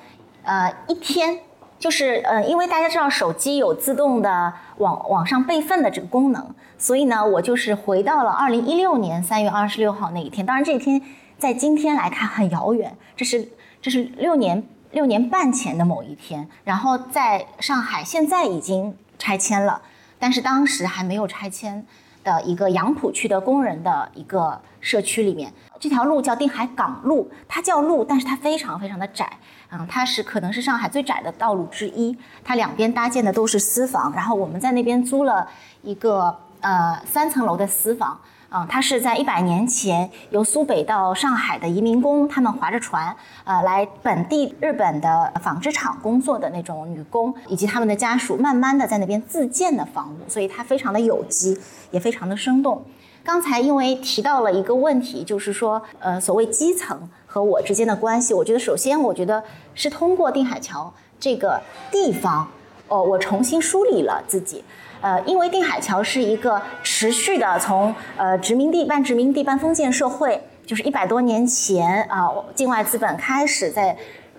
[0.41, 1.38] 呃一天。
[1.77, 10.45] 就是呃，因为大家知道手机有自动的网网上备份的这个功能，所以呢，我就是回到了二零一六年三月二十六号那一天。
[10.45, 11.01] 当然，这一天
[11.38, 13.49] 在今天来看很遥远，这是
[13.81, 16.47] 这是六年六年半前的某一天。
[16.63, 19.81] 然后在上海，现在已经拆迁了，
[20.17, 21.85] 但是当时还没有拆迁
[22.25, 29.38] 的一个杨浦区的工人的一个社区里面，这条路叫定海港路，它叫路，但是它非常非常的窄。
[29.71, 35.47] 嗯，它是可能是上海最窄的道路之一，它两边搭建的都是私房，然后我们在那边租了
[35.83, 51.58] 一个呃三层楼的私房，啊，它是在一百年前由苏北到上海的移民工，他们划着船，呃，来本地日本的纺织厂工作的那种女工，以及他们的家属，慢慢的在那边自建的房屋，所以它非常的有机，
[51.91, 52.84] 也非常的生动。
[53.23, 57.10] 刚才因为提到了一个问题，就是说，呃，所谓基层。
[57.27, 62.47] 和我之间的关系，我觉得首先，我觉得是通过定海桥这个地方，
[62.88, 64.63] 哦，我重新梳理了自己。
[65.01, 73.95] 呃，因为定海桥是一个持续的从呃殖民地半殖民地半封建社会，就是一百多年前啊，境外资本开始在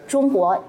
[0.08, 0.64] 中国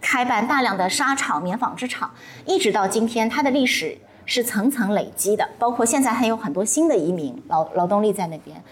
[0.00, 2.10] 开办大量的纱厂、棉纺织厂，
[2.46, 8.62] 一直到今天，它的历史是层层累积的，包括现在还有很多新的移民劳劳动力在那边。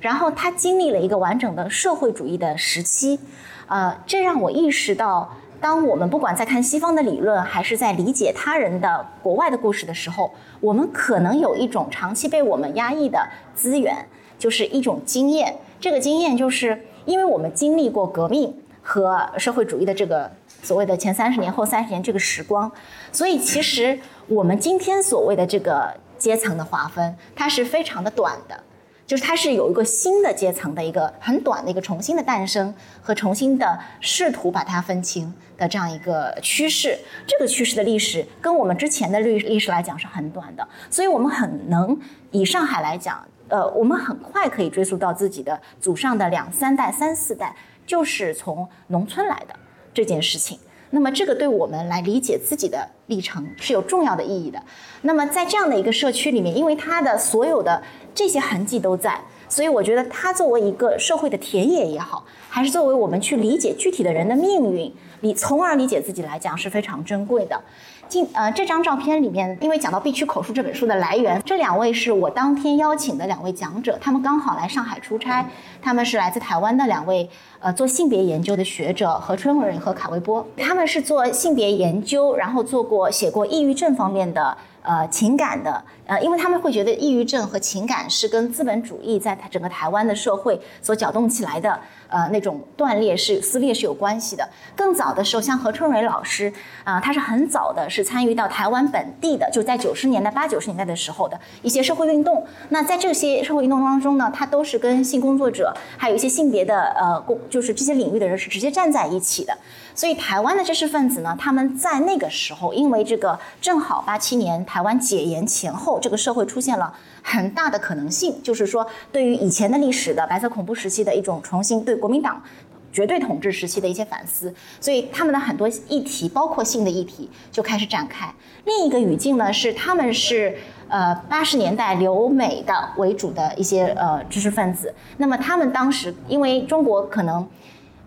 [0.00, 3.18] 然后它经历了一个完整的社会主义的时期，
[3.66, 14.06] 呃，这让我意识到，当我们不管在看西方的理论，还是在理解他人的国外的故事的时候，我们可能有一种长期被我们压抑的资源，
[14.38, 15.56] 就是一种经验。
[15.80, 20.30] 这个经验就是因为我们经历过革命和社会主义的这个
[20.62, 22.70] 所谓的前三十年后三十年这个时光，
[23.10, 28.62] 所以其实我们今天所谓的这个阶层的划分，它是非常的短的。
[29.08, 41.98] 就是它是有一个新的阶层的一个很短的一个重新的诞生和重新的试图把它分清的这样一个趋势，这个趋势的历史跟我们之前的历历史来讲是很短的，所以我们很能
[42.32, 49.56] 以上海来讲，呃，我们很快可以追溯到自己的祖上的两三代、三四代，就是从农村来的
[49.94, 50.58] 这件事情。
[50.90, 54.58] 那么这个对我们来理解自己的历程是有重要的意义的。
[55.02, 57.82] 那么在这样的一个社区里面，因为它的所有的
[58.18, 67.62] 这些痕迹都在，所以我觉得它作为一个社会的田野也好，还是作为我们去理解具体的人的命运，理从而理解自己来讲是非常珍贵的。
[68.08, 75.46] 今呃这张照片里面，因为讲到《必区口述》这本书的来源，这两位是我当天邀请的两位讲者，他们刚好来上海出差，
[75.80, 84.56] 他们是来自台湾的两位呃做性别研究的学者何春蕊和卡维波，他们是做性别研究，然后做过写过抑郁症方面的。
[84.88, 94.48] 呃，情感的，呃，因为他们会觉得抑郁症和情感是跟资本主义在整个台湾的社会所搅动起来的，呃，那种断裂是撕裂是有关系的。
[94.74, 96.52] 更早的时候，像何春蕊老师，
[96.84, 102.46] 啊，他是很早的，是参与到台湾本地的，就在九十年代八九十年代的时候的一些社会运动。
[102.70, 109.56] 那在这些社会运动当中呢，他都是跟性工作者，还有一些性别的，呃，工，就是这些领域的人是直接站在一起的。
[109.94, 116.94] 所以台湾的知识分子呢，他们在那个时候，因为这个正好八七年台湾解严前后，这个社会出现了
[117.28, 122.42] 很大的可能性，就是说对于以前的历史的白色恐怖时期的一种重新对国民党
[122.90, 128.32] 绝对统治时期的一些反思，所以他们的很多议题，包括性的议题就开始展开。
[128.64, 130.56] 另一个语境呢是他们是
[130.88, 137.46] 呃八十年代留美的为主的一些呃知识分子，那么他们当时因为中国可能。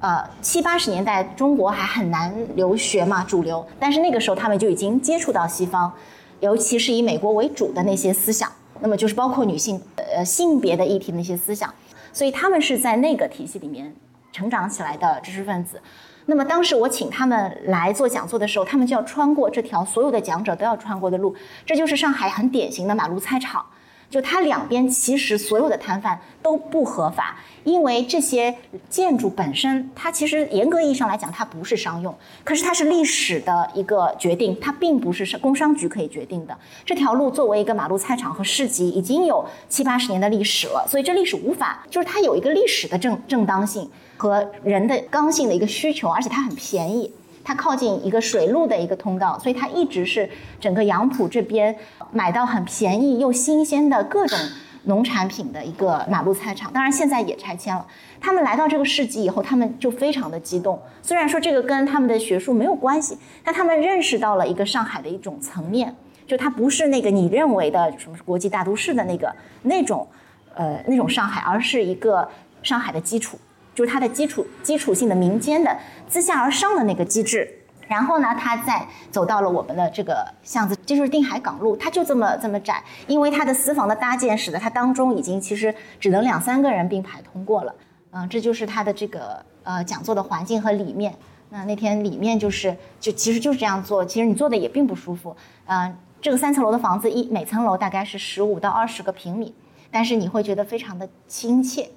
[0.04, 3.64] 呃，七八十年代中国还很难留学嘛，主流。
[3.80, 5.94] 但是那个时候他们就已经接触到西方，
[6.40, 8.52] 尤其是以美国为主的那些思想，
[8.82, 11.74] 那么就是包括女性呃性别的议题的那些思想，
[12.12, 13.96] 所以他们是在那个体系里面
[14.34, 15.82] 成长起来的知识分子。
[16.26, 23.66] 那么当时我请他们来做讲座的时候，他们就要穿过这条所有的讲者都要穿过的路，这就是上海很典型的马路菜场。
[24.10, 28.56] 就它两边其实所有的摊贩都不合法，因为这些
[28.90, 36.58] 建筑本身它其实严格意义上来讲它不是商用，可是它是历史的一个决定，它并不是工商局可以决定的。
[36.86, 47.12] 这条路作为一个马路菜场和市集，已经有七八十年的历史了，所以这历史无法就是它有一个历史的正正当性和人的刚性的一个需求，而且它很便宜。
[47.44, 51.76] 它靠近一个水路的一个通道，所以它一直是整个杨浦这边
[52.12, 54.38] 买到很便宜又新鲜的各种
[54.84, 56.72] 农产品的一个马路菜场。
[56.74, 57.86] 当然现在也拆迁了。
[58.20, 60.82] 他们来到这个市集以后，他们就非常的激动。
[61.02, 65.96] 虽然说这个跟他们的学术没有关系，但他们认识到了一个上海的一种层面，
[66.28, 70.08] 就它不是那个你认为的什么国际大都市的那个那种，
[70.54, 72.28] 呃那种上海，而是一个
[72.64, 73.38] 上海的基础。
[73.74, 75.76] 就是它的基础基础性的民间的
[76.06, 77.61] 自下而上的那个机制，
[77.92, 87.76] 然后呢，它再走到了我们的这个巷子，这就是定海港路，它就这么这么窄，因为它的私房的搭建使得它当中已经其实只能两三个人并排通过了，
[88.12, 91.14] 嗯，这就是它的这个呃讲座的环境和里面。
[91.50, 95.36] 那那天里面就是就其实就是这样做，其实你坐的也并不舒服，
[95.66, 99.54] 嗯，这个三层楼的房子一每层楼大概是十五到二十个平米，
[99.92, 101.90] 但是你会觉得非常的亲切。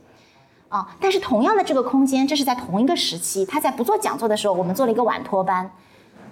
[0.70, 3.47] 啊，但是同样的这个空间，这是在同一个时期。
[3.47, 5.70] 他在不做讲座的时候，我们做了一个晚托班。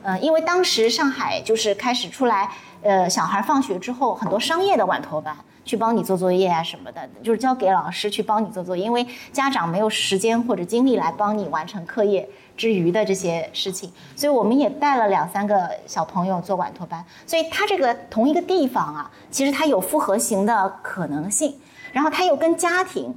[0.05, 2.51] 嗯，因为当时上海就是开始出来，
[2.83, 17.05] 呃，小孩放学之后，很多商业的晚托班去帮你做作业啊什么的，就是交给老师去帮你做作业，因为家长没有时间或者精力来帮你完成课业之余的这些事情，所以我们也带了两三个小朋友做晚托班。
[17.27, 21.61] 所以他这个同一个地方啊，其实它有复合型的可能性，
[21.93, 23.15] 然后它又跟家庭。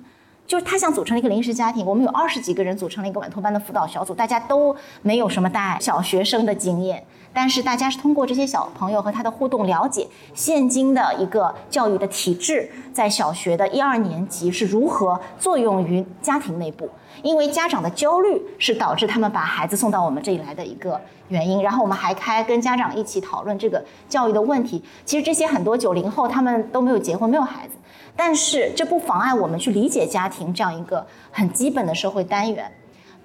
[0.47, 16.87] 就是他想组成了一个临时家庭，我们有二十几个人组成了一个晚托班的辅导小组，大家都没有什么带小学生的经验，但是大家是通过这些小朋友和他的互动，了解现今的一个教育的体制在小学的一二年级是如何作用于家庭内部，
[17.23, 21.63] 因为家长的焦虑是导致他们把孩子送到我们这里来的一个原因。
[21.63, 24.83] 然后我们还开跟家长一起讨论这个教育的问题。
[25.03, 27.73] 其实这些很多九零后他们都没有结婚，没有孩子。
[28.15, 32.71] 但是这不妨碍我们去理解家庭这样一个很基本的社会单元，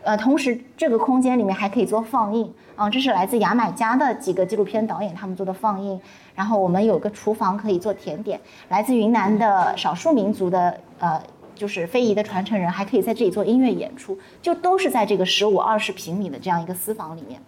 [0.03, 2.53] 呃，同时这个空间里面还可以做放映。
[2.77, 6.01] 啊，这是来自牙买加的几个纪录片导演他们做的放映，
[6.35, 11.23] 然后我们有个厨房可以做甜点，来自云南的少数民族的呃，
[11.55, 17.39] 就是非遗的传承人还可以在这里做音乐演出，就都是在这个十五二十平米的这样一个私房里面。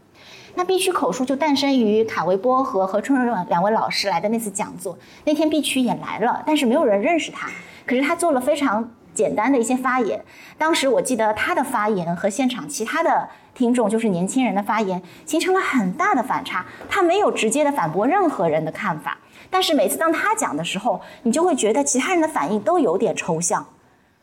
[0.55, 4.99] 那必须口述就诞生于卡维波和何春润两位老师来的那次讲座。
[5.25, 7.49] 那天必区也来了，但是没有人认识他。
[7.87, 10.25] 可是他做了非常简单的一些发言。
[10.57, 16.65] 当时我记得他的发言和现场其他的听众，就是年轻人的发言，形成了很大的反差。
[16.89, 19.19] 他没有直接的反驳任何人的看法，
[19.51, 23.67] 但是每次当他讲的时候，你就会觉得其他人的反应都有点抽象。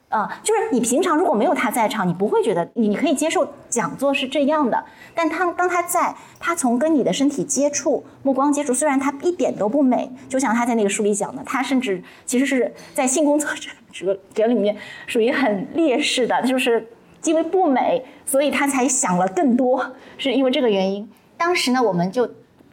[0.10, 4.84] 呃，就是你平常如果没有他在场，你不会觉得你可以接受讲座是这样的。
[5.14, 16.90] 但他当他在，他从跟你的身体接触、目光接触，虽然他一点都不美，就像他在那个书里讲的，他甚至其实是在性工作者者者里面属于很劣势的，就是
[17.24, 21.08] 因为不美，所以他才想了更多，是因为这个原因。
[21.38, 22.28] 当时呢，我们就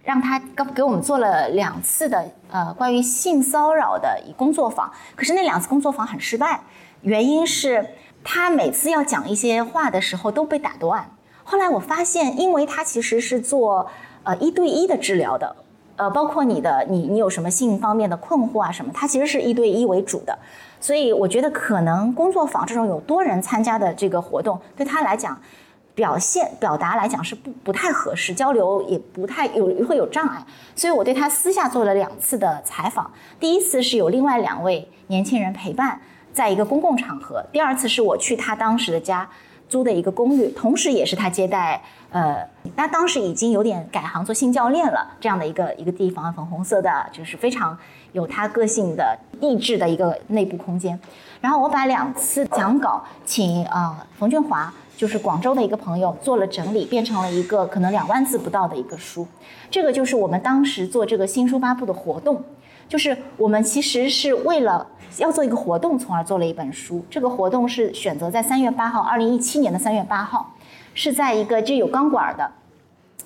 [0.04, 6.62] 让他给给我们做了两次的呃关于性骚扰的工作坊，可是那两次工作坊很失败。
[7.06, 7.86] 原因是
[8.24, 11.08] 他每次要讲一些话的时候都被打断。
[11.44, 13.88] 后来我发现，因为他其实是做
[14.24, 15.54] 呃一对一的治疗的，
[15.94, 20.36] 呃，包括你的你你有什么性方面的困惑啊什么，他其实是一对一为主的。
[20.80, 25.40] 所以我觉得可能工作坊这种有多人参加的这个活动，对他来讲，
[25.94, 30.44] 表现表达来讲是不不太合适，交流也不太有会有障碍。
[30.74, 36.00] 所以我对他私下做了两次的采访，第一次是有另外两位年轻人陪伴。
[36.36, 39.26] 在一个公共场合，第二次是我去他当时的家
[39.70, 47.74] 租的一个公寓，同时也是他接待，呃，他当时已经有点改行做性教练了，这样的一个一个地方，粉红色的，就是非常
[48.12, 51.00] 有他个性的意志的一个内部空间。
[51.40, 59.26] 然后我把两次讲稿请啊冯俊华，就是广州的一个朋友做了整理，变成了一个可能两万字不到的一个书。
[59.70, 62.44] 这个就是我们当时做这个新书发布的活动，
[62.88, 64.86] 就是我们其实是为了。
[65.18, 67.02] 要做一个活动，从而做了一本书。
[67.08, 70.52] 这个活动是选择在三月八号，二零一七年的三月八号，
[70.92, 72.50] 是在一个就有钢管的，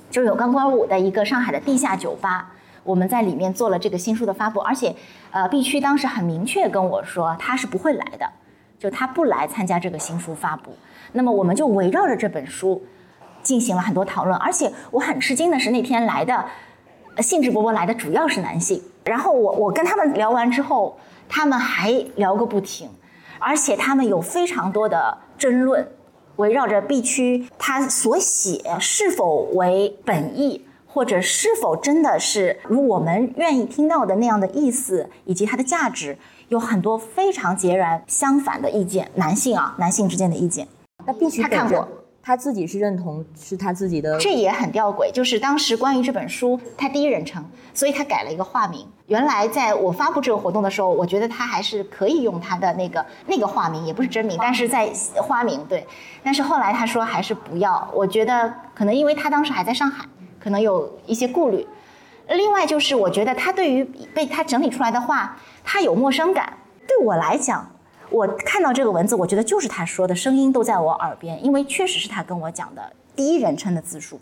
[0.08, 2.52] 就有钢管舞的一个上海的地下酒吧。
[2.84, 4.94] 我们在里面做了这个新书的发布，而且，
[5.32, 8.30] 呃，必区当时很明确跟我说他是不会来的，
[8.78, 10.70] 就他不来参加这个新书发布。
[11.14, 12.84] 那么我们就围绕着这本书
[13.42, 16.44] 进行了很多讨论，而且我很吃惊的是那天来的
[17.18, 18.80] 兴致勃勃来的主要是男性。
[19.04, 20.98] 然后我我跟他们聊完之后，
[21.28, 22.90] 他们还聊个不停，
[23.38, 25.88] 而且他们有非常多的争论，
[26.36, 39.10] 围绕着 B 区他所写是否为本意，或者是否真的是如我们愿意听到的那样的意思，以及它的价值，有很多非常截然相反的意见。
[39.14, 40.68] 男性啊，男性之间的意见。
[41.06, 41.88] 那 B 区他看过。
[42.22, 45.10] 他自己是认同是他自己的，这也很吊诡。
[45.10, 48.86] 就是当时关于这本书，他第一人称，所以他改了一个化名。
[49.06, 55.86] 原来在我发布这个活动的时候，我觉得他还是可以用他的那个那个化名，也不是真名，但是在花名对。
[56.22, 60.04] 但是后来他说还是不要，我觉得可能因为他当时还在上海，
[60.38, 61.66] 可能有一些顾虑。
[62.28, 66.58] 另外就是我觉得他对于被他整理出来的话，他有陌生感。
[66.86, 67.68] 对我来讲。
[68.10, 74.20] 我看到这个文字，我觉得就是他说的声音都在我耳边，因为确实是他跟我讲的第一人称的自述。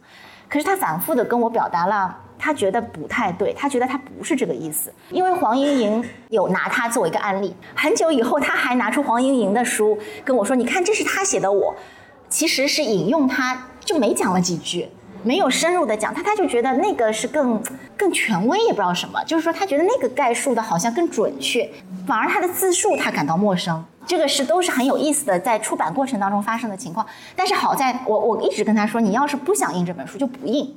[0.48, 4.92] 可是他反复的跟我表达了，他觉得不太对，他觉得他不是这个意思。
[5.10, 11.74] 因为黄莹莹有拿他做一个案例，很久以后他还拿出黄莹莹的书跟我说：“你看，这是他写的。”我
[12.30, 14.88] 其实是引用他，就没讲了几句。
[15.22, 17.62] 没有深入的讲他，他就觉得那个是更
[17.96, 21.68] 更权威，也不知道什么，就是说他觉得那个概述的好像更准确，
[22.06, 23.84] 反而他的自述他感到陌生。
[24.06, 27.06] 这个是都是很有意思的，在出版过程当中发生的情况。
[27.36, 30.74] 但是好在我我一直跟他说，你要是不想印这本书就不印，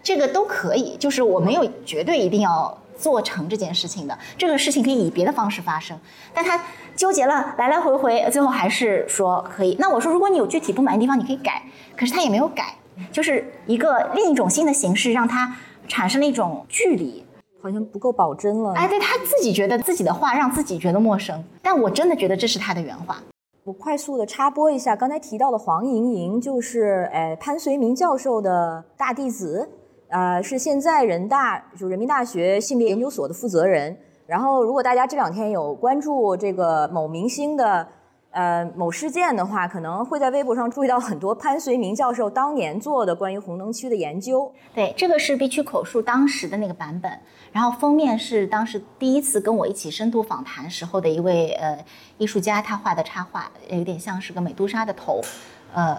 [0.00, 5.98] 这个都可以，就是我没有绝对一定要做成这件事情的，这个事情可以以别的方式发生。
[6.32, 6.60] 但他
[6.94, 9.76] 纠结了来来回回，最后还是说可以。
[9.80, 11.64] 那我说，如果你有具体不满意的地方，你可以改，
[11.96, 12.76] 可是他也没有改。
[13.10, 17.24] 就是一个另一种新的形式，让他产生了一种距离，
[17.62, 18.72] 好像不够保真了。
[18.74, 23.22] 哎，对他自己觉得自己的话让自己觉得陌生，但我真的觉得这是他的原话。
[23.64, 29.68] 我快速的插播一下，刚才提到的黄莹莹，就是哎潘绥铭教授的大弟子，
[30.08, 33.96] 呃，是现在人大就人民大学性别研究所的负责人。
[34.26, 37.88] 然后，如果大家这两天有关注这个某明星的。
[38.30, 44.52] 呃，某事件的话，可能会在微博上注意到很多潘绥铭教授当年做的关于红灯区的研究。
[44.74, 47.10] 对，这个是必区口述当时的那个版本，
[47.50, 51.82] 然后封面是当时第一次跟我一起深度访谈时候的一位呃
[52.18, 55.22] 艺术家他画的插画，有点像是个美杜莎的头，
[55.72, 55.98] 呃，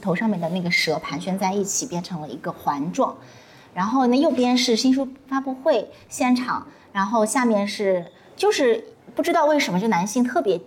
[0.00, 3.14] 头上面的那个蛇盘旋在一起变成了一个环状。
[3.74, 8.82] 然后呢，右边是新书发布会现场，然后下面是就是
[9.14, 10.58] 不知道为什么就男性特别。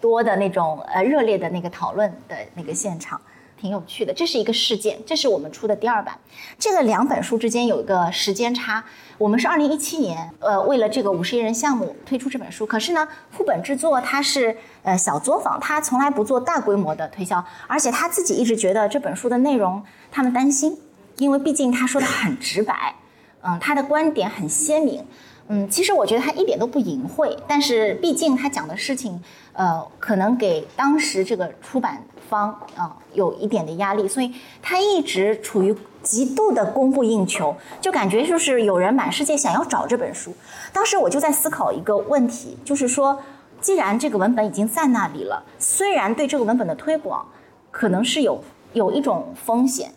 [0.00, 3.20] 多的那种呃热烈的那个讨论的那个现场，
[3.60, 4.12] 挺有趣的。
[4.12, 6.18] 这是一个事件，这是我们出的第二版。
[6.58, 8.82] 这个两本书之间有一个时间差，
[9.18, 20.78] 我们是二零一七年呃为了这个五十亿人项目推出这本书，可是呢副本制作它是呃小作坊，它从来不做大规模的推销，而且他自己一直觉得这本书的内容他们担心，
[21.18, 22.94] 因为毕竟他说的很直白，
[23.42, 25.04] 嗯，他的观点很鲜明。
[25.52, 29.20] 嗯，其实我觉得他一点都不隐晦，但是毕竟他讲的事情，
[29.52, 34.32] 呃，可能给当时这个出版方啊有一点的压力，所以
[34.62, 35.74] 他一直处于
[36.04, 40.32] 极度的供不应求，就感觉就是有人满世界想要找这本书。
[40.72, 43.20] 当时我就在思考一个问题，就是说，
[43.60, 47.26] 既然这个文本已经在那里了，虽然对这个文本的推广
[47.72, 48.40] 可能是有
[48.72, 49.92] 有一种风险，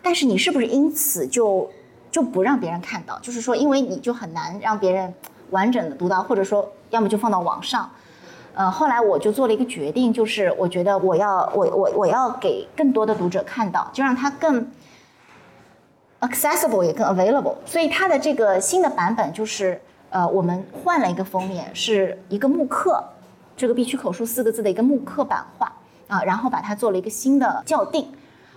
[0.00, 1.68] 但是你是不是因此就？
[2.16, 5.12] 就不让别人看到，就是说，因为你就很难让别人
[5.50, 7.90] 完整的读到，或者说，要么就放到网上。
[8.54, 14.66] 呃，后来我就做了一个决定，就是我觉得我要我我我要给更多的读者看到，就让它更
[16.20, 17.56] accessible 也更 available。
[17.66, 23.04] 所以它的这个新的版本就是，呃，我们换了一个封面，是一个木刻，
[23.58, 25.70] 这个必须口述四个字的一个木刻版画
[26.08, 28.08] 啊，然后把它做了一个新的校订。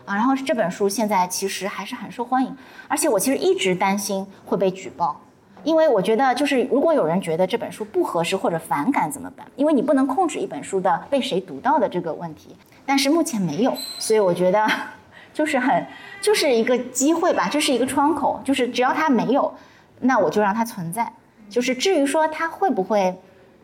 [0.09, 2.57] 啊，然后这本书现在其实还是很受欢迎，
[2.87, 5.21] 而且我其实一直担心会被举报，
[5.63, 9.45] 因为我觉得就是如果有人觉得这本书不合适或者反感怎么办？
[9.55, 12.55] 因为你不能控制一本书的被谁读到的这个问题，
[12.87, 14.67] 但是目前没有，所以我觉得
[15.31, 15.85] 就是很
[16.19, 19.53] 就是一个机会吧，这是一个窗口，就是只要它没有，
[19.99, 21.13] 那我就让它存在。
[21.47, 23.15] 就是至于说它会不会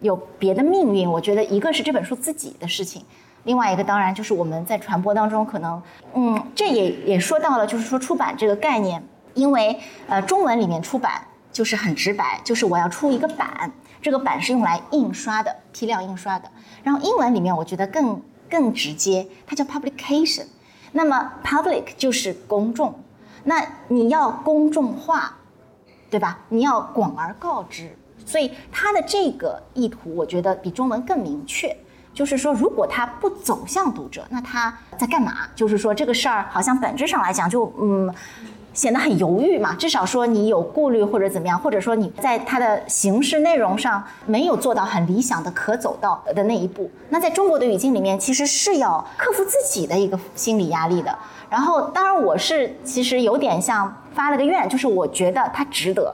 [0.01, 3.03] 有别的命运，我觉得一个是这本书自己的事情。
[3.45, 5.81] 另外一个当然就是我们在传播当中可能，
[6.13, 9.01] 嗯，这也也说到了，就是说出版这个概念，
[9.33, 11.21] 因为呃中文里面出版
[11.51, 13.71] 就是很直白，就是我要出一个版，
[14.01, 16.49] 这个版是用来印刷的，批量印刷的。
[16.83, 20.45] 然后英文里面我觉得更更直接，它叫 publication。
[20.91, 22.97] 那么 public 就是公众，
[23.43, 25.37] 那你要公众化，
[26.09, 26.39] 对吧？
[26.49, 31.75] 你要广而告之，所以它的这个意图我觉得比中文更明确。
[32.15, 35.33] 就是说，如果他不走向读者，那他在干嘛？
[35.53, 38.11] 就是说，这个事儿好像本质上来讲，就嗯。
[38.75, 46.91] 显得很犹豫嘛，至少说你有顾虑或者怎么样，或者说你在它的形式内容上没有做到很理想的可走到的那一步。
[47.07, 51.17] 那在中国的语境里面，其实是要克服自己的一个心理压力的。
[51.49, 56.13] 然后，当然我是其实有点像发了个愿，就是我觉得它值得，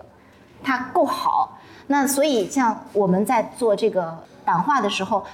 [0.63, 1.57] 它够好。
[1.87, 5.25] 那所以像我们在做这个版画的时候，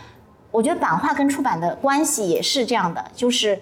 [0.52, 3.60] 我觉得版画跟出版的关系也是这样的，就是。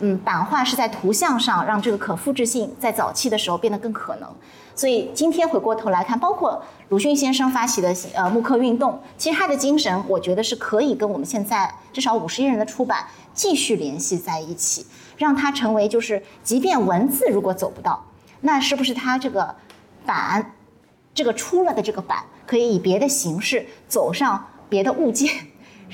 [0.00, 4.28] 嗯，版画是在图像上让这个可复制性在早期的时候变得更可能。
[4.74, 14.84] 所以今天回过头来看，包括鲁迅先生发起的呃木刻运动，其实他的精神，我觉得是可以跟我们现在至少五十亿人的出版继续联系在一起，
[15.16, 18.04] 让它成为就是，即便文字如果走不到，
[18.40, 19.54] 那是不是它这个
[20.04, 20.54] 版，
[21.14, 25.30] 这个出了的这个版，可以以别的形式走上别的物件，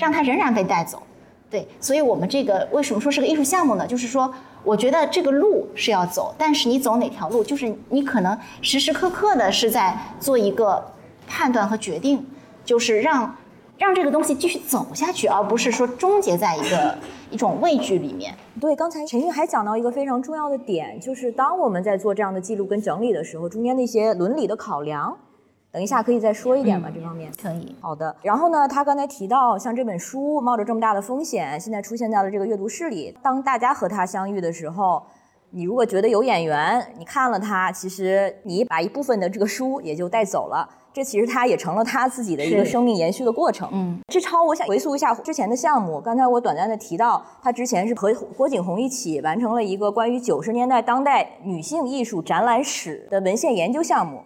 [0.01, 1.03] 让它仍然被带走。
[1.47, 3.85] 对，所以我们这个为什么说是个艺术项目呢？
[3.85, 4.33] 就是说，
[4.63, 10.93] 我觉得这个路是要走，但是你走哪条路，就是你可能时时刻刻的是在做一个
[11.27, 12.25] 判断和决定，
[12.63, 13.35] 就是让
[13.77, 16.97] 让这个东西继续走下去，而不是说终结在一个
[17.29, 18.33] 一种畏惧里面。
[18.61, 25.17] 对，刚才陈玉还讲到一个非常重要的点，就是当我们在做这样的记录跟整理的时候，中间那些伦理的考量。
[25.71, 26.89] 等一下，可以再说一点吗？
[26.93, 27.73] 这方面可以。
[27.79, 28.13] 好的。
[28.21, 33.17] 然后呢，他刚才提到，像这本书冒着这么大的风险，现在出现在了这个阅读室里。
[33.23, 35.01] 当大家和他相遇的时候，
[35.51, 40.67] 你如果觉得有眼缘，你看了它，其实你把一部分的这个书也就带走了。
[40.93, 43.69] 这其实他也成了他自己的一个生命延续的过程。
[43.71, 43.97] 嗯。
[44.09, 46.01] 志超，我想回溯一下之前的项目。
[46.01, 54.23] 刚才我短暂的提到，他之前是和郭景红一起完成了一个关于九十年代当代女性艺术展览史的文献研究项目。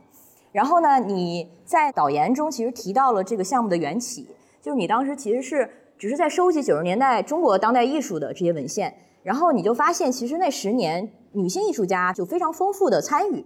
[0.56, 4.26] 然后呢，你在导言中其实提到了这个项目的缘起，
[4.62, 13.46] 就是你当时其实是只是在收集九十年代中国当代艺术的这些文献，然后你就发现其实那十年女性艺术家就非常丰富的参与，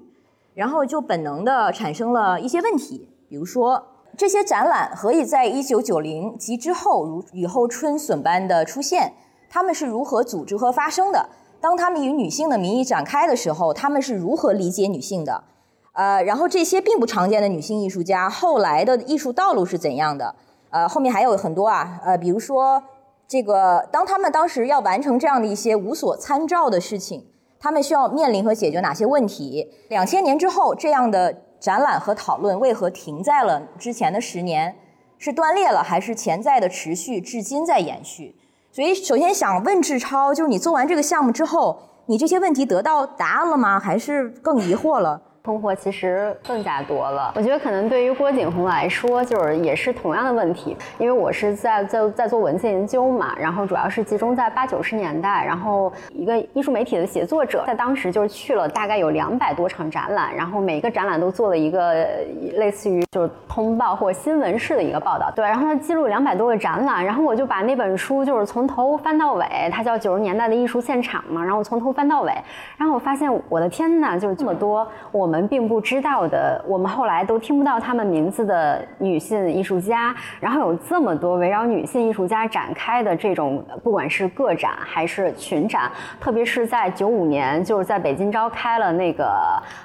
[0.54, 3.84] 然后就本能的产生了一些问题，比如说
[4.16, 9.14] 这些展览何以在一九九零及之后如雨后春笋般的出现？
[9.50, 11.28] 他们是如何组织和发生的？
[11.60, 15.46] 当他们以女性的名义展开的时候，他们是如何理解女性的？
[16.00, 20.34] 呃，然后这些并不常见的女性艺术家后来的艺术道路是怎样的？
[20.70, 22.82] 呃，后面还有很多啊，呃，比如说
[23.28, 27.26] 这个，当他们当时要完成这样的一些无所参照的事情，
[27.60, 29.70] 他们需要面临和解决哪些问题？
[29.90, 34.78] 两千年之后，这样的展览和讨论为何停在了之前的十年？
[35.18, 38.38] 是断裂了，还是潜在的持续，至今在延续？
[38.72, 43.78] 所以，首先想问志超，就是你做完这个项目之后，你这些问题得到答案了吗？
[43.78, 45.24] 还是更疑惑了？
[45.44, 47.32] 困惑其实更加多了。
[47.36, 50.76] 我觉得可能对于郭景红来说，就是也是同样的问题。
[50.98, 62.06] 因为我是在在在做文献研究嘛，然后主要是集中在八九十年代，然后一个艺术媒体的写作者，在当时就是去了大概有两百多场展览，然后每一个展览都做了一个
[62.56, 65.32] 类似于就是通报或新闻式的一个报道。
[65.34, 72.34] 对，然后他记录两百多个展览，然后我就把那本书就是从头翻到尾，它叫《九十年代的艺术现场》嘛，然后从头翻到尾，
[72.78, 75.29] 然后我发现我的天呐，就是这么多我。
[75.30, 85.84] 我们并不知道的，我们后来都听不到他们名字的女性艺术家，然后有这么多围绕女性艺术家展开的这种，不管是个展还是群展，
[86.20, 89.32] 特别是在九五年，就是在北京召开了那个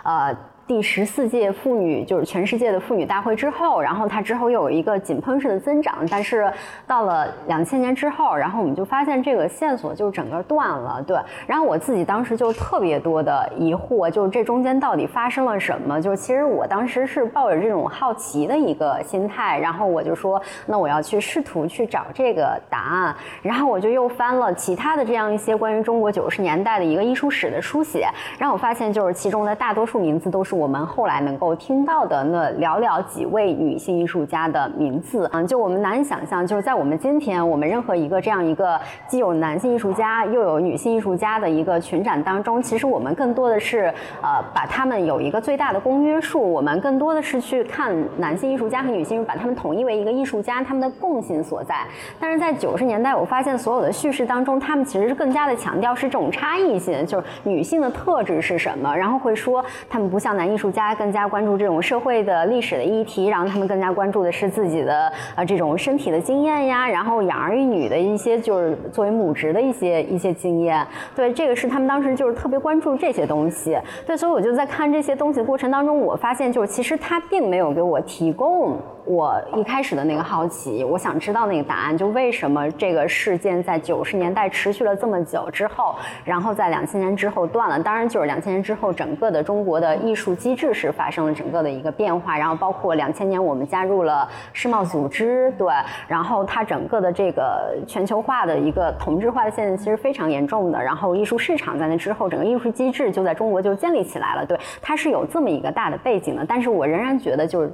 [0.03, 0.35] 呃。
[0.67, 6.51] 第十四届妇女就是全世界的妇女大会之后，然后它之后又有一个井喷式的增长，但是
[6.87, 11.19] 到了两千年之后，然后我们就发现这个线索就整个断了，对。
[11.47, 16.01] 然后我自己当时就特别多的疑惑，就是这中间到底发生了什么？
[16.01, 23.15] 就是其实我当时是抱着这种好奇的一个心态，然后我就说，那我要去试图去找这个答案。
[23.43, 28.09] 然后我就又翻了其他的这样一些关于中国九十年代的一个艺术史的书写，
[28.39, 30.54] 然后我发现就是其中的大多数名字都是。
[30.55, 43.93] 我们后来能够听到的那寥寥几位女性艺术家的名字，嗯，就我们难以想象，就是在我们今天，我们任何一个这样一个既有男性艺术家又有女性艺术家的一个群展当中，其实我们更多的是
[44.23, 51.75] 呃把他们有一个最大的公约数，我们更多的是去看男性艺术家和女性，把他们统一为一个艺术家，他们的共性所在。
[52.21, 60.44] 但是在九十年代，我发现所有的叙事当中，他们其实是更加的强调是这种差异性，就是女性的特质是什么，然后会说他们不像男。
[60.45, 70.87] 艺术家更加关注这种社会的历史的议题，然后他们更加关注的是自己的呃这种身体的经验呀，然后养儿育女的一些就是作为母职的一些一些经验。
[71.15, 73.79] 对，这个是他们当时就是特别关注这些东西。
[74.07, 78.77] 对，所以我就在看这些东西的过程当中，我发现就是其实他并没有给我提供。
[79.07, 87.79] 我一开始的那个好奇，我想知道那个答案，就为什么这个事件在九十年代持续了这么久之后，然后在两千年之后断了。
[87.79, 92.37] 当然，就是两千年之后，整个的中国的艺术机制是发生了整个的一个变化。
[92.37, 95.69] 然后包括两千年我们加入了世贸组织，对，
[96.09, 100.83] 然后它整个的这个全球化的一个同质化的现象其实非常严重的。
[100.83, 106.45] 然后艺术市场在那之后，整个艺术机制就在中国就建立起来了，对，它是有这么一个大的背景的。
[106.45, 107.73] 但是我仍然觉得就是。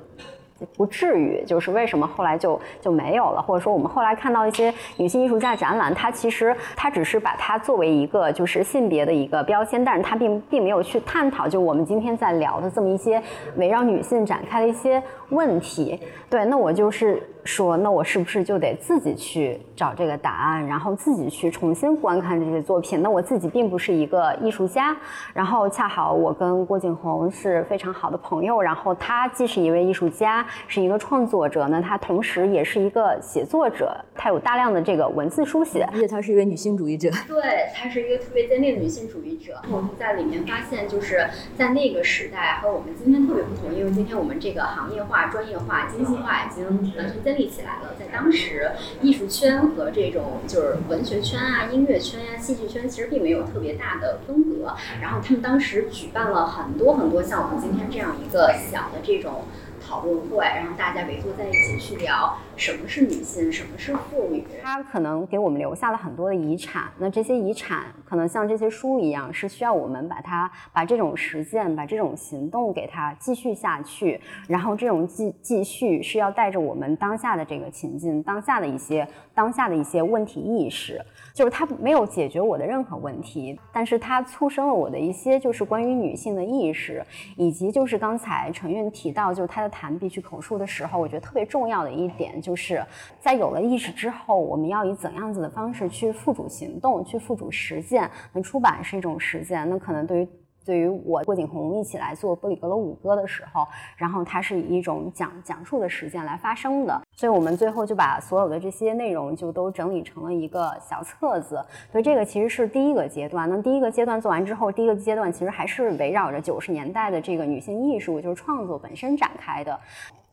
[0.76, 13.22] 不至于，就是为什么后来就就没有了，或者说我们后来看到一些女性艺术家展览，它其实它只是把它作为一个就是性别的一个标签，但是它并并没有去探讨就我们今天在聊的这么一些
[13.56, 16.00] 围绕女性展开的一些问题。
[16.28, 23.02] 对，那我就是说，那我是不是就得自己去找这个答案，然后自己去重新观看这些作品？
[23.02, 24.96] 那我自己并不是一个艺术家，
[25.34, 30.46] 然后恰好我跟郭景红是非常好的朋友，然后他既是一位艺术家。
[30.68, 37.10] 是一个创作者呢，他同时也是一个写作者，他有大量的这个文字书写，而且他是一位女性主义者。
[37.26, 39.60] 对，他是一个特别坚定的女性主义者。
[39.70, 41.26] 我们在里面发现，就是
[41.56, 46.64] 在那个时代和我们今天特别不同，因为今天我们这个行业化、专业化、精细化已经
[46.96, 47.94] 完全建立起来了。
[47.98, 48.70] 在当时，
[49.02, 54.74] 艺术圈和这种就是文学圈啊、音乐圈啊、戏剧圈其实并没有特别大的分隔。
[55.00, 59.44] 然后他们当时举办了很多很多像我们今天这样一个小的这种。
[59.90, 64.44] 讨论会，然后大家围坐在一起去聊什么是女性，什么是妇女。
[64.62, 74.20] 她可能给我们留下了很多的遗产，那这些遗产可能像这些书一样，是需要我们把它把这种实践，把这种行动给它继续下去。
[74.46, 81.04] 然后这种继继续是要带着我们当下的这个情境，当下的一些当下的一些问题意识。
[81.32, 87.04] 就是它没有解决我的任何问题，但是它促生了我的一些就是关于女性的意识，
[87.36, 92.84] 以及就是刚才陈韵提到，就是她的谈必去口述的时候，我觉得特别重要的一点，就是
[93.20, 98.10] 在有了意识之后，我们要以怎样子的方式去付诸行动，去付诸实践。
[98.32, 100.28] 那出版是一种实践，那可能对于。
[100.64, 111.64] 对于我郭景红一起来做《布里格罗舞歌》的时候，然后它是以一种讲讲述的实践来发生的，所以我们最后就把所有的这些内容就都整理成了一个小册子。
[111.90, 113.48] 所以这个其实是第一个阶段。
[113.48, 119.78] 那第一个阶段做完之后，第一个阶段其实还是围绕着九十年代的这个女性艺术，就是创作本身展开的。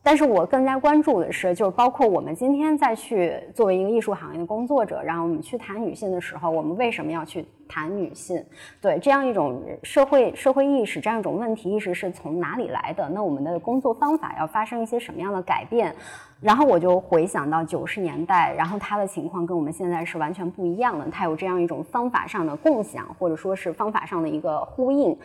[0.00, 8.42] 但是我更加关注的是，就是包括我们今天再去作为一个艺术行业的工作者，然后我们去谈女性的时候，我们为什么要去谈女性？
[8.80, 13.06] 对这样一种社会社会意识，这样一种问题意识是从哪里来的？
[13.10, 15.94] 那我们的工作方法要发生一些什么样的改变？
[16.40, 25.18] 然后我就回想到九十年代，然后他的情况跟我们现在是完全不一样的，他有这样一种方法上的共享，或者说是方法上的一个呼应，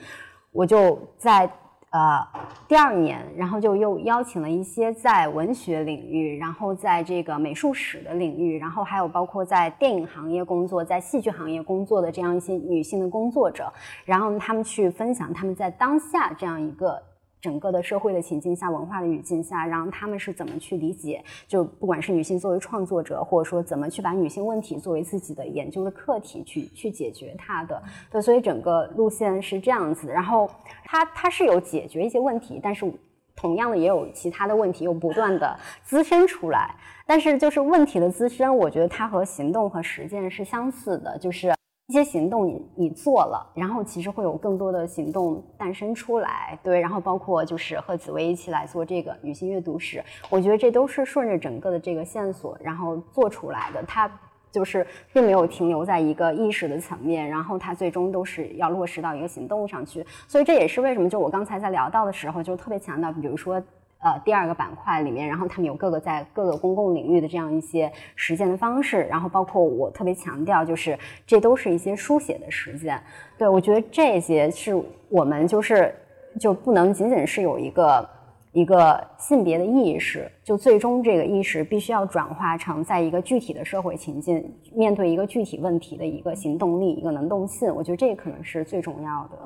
[0.51, 1.49] 我就在。
[1.93, 2.27] 呃，
[2.67, 13.71] 第二年，然后就又邀请了一些在文学领域，然后在这个美术史的领域，然后还有包括在电影行业工作、在戏剧行业工作的这样一些女性的工作者，
[14.05, 16.99] 然后他们去分享他们在当下这样一个。
[17.43, 21.21] 整个的社会的情境下，文化的语境下，然后他们是怎么去理解？
[21.45, 27.83] 就不管是女性作为创作者，或者说怎么去把女性问题作为自己的研究的课题去去解决它的。
[28.09, 30.07] 对，所以整个路线是这样子。
[30.07, 30.49] 然后
[30.85, 32.89] 它它是有解决一些问题，但是
[33.35, 36.73] 同样的也有其他的问题又不断的滋生出来。
[37.05, 41.53] 但是就是问题的滋生，我觉得它和行动和实践是相似的，就是。
[41.87, 54.09] 一些行动你你做了，然后其实会有更多的行动诞生出来，对，然后包括就是和紫薇一起来做这个女性阅读史，我觉得这都是顺着整个的这个线索然后做出来的，它
[54.49, 63.61] 就是并没有停留在一个意识的层面，然后它最终都是要落实到一个行动上去，所以这也是为什么就我刚才在聊到的时候就特别强调，比如说。
[64.03, 73.01] 呃，第二个板块里面，然后他们有各个在各个公共领域的这样一些实践的方式，然后包括我特别强调，就是这都是一些书写的实践。
[73.37, 74.75] 对我觉得这些是
[75.07, 75.95] 我们就是
[76.37, 78.09] 就不能仅仅是有一个
[78.51, 87.73] 一个性别的意识，就最终这个意识必须要转化成在一个具体的社会情境面对一个具体问题的一个行动力、一个能动性。
[87.73, 89.37] 我觉得这可能是最重要的。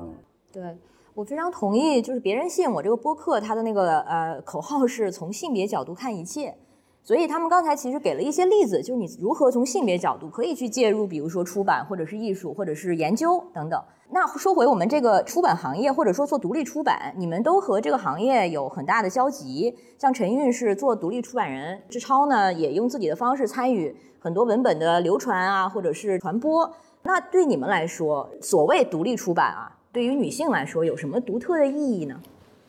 [0.51, 0.75] 对。
[1.17, 6.55] 我非常同意，就是别人信我这个播客，它的那个呃口号是从性别角度看一切，
[7.01, 13.83] 所以他们刚才其实给了一些例子，就是你如何从性别角度可以去介入，比如说出版或者是艺术或者是研究等等。
[14.11, 19.75] 那说回我们这个出版行业，或者说做独立出版，你们都和这个行业有很大的交集。
[19.97, 26.71] 像陈韵是做独立出版人，志超呢也用自己的方式参与很多文本的流传啊，或者是传播。
[27.01, 32.21] 那对你们来说，所谓独立出版啊，对于女性来说有什么独特的意义呢？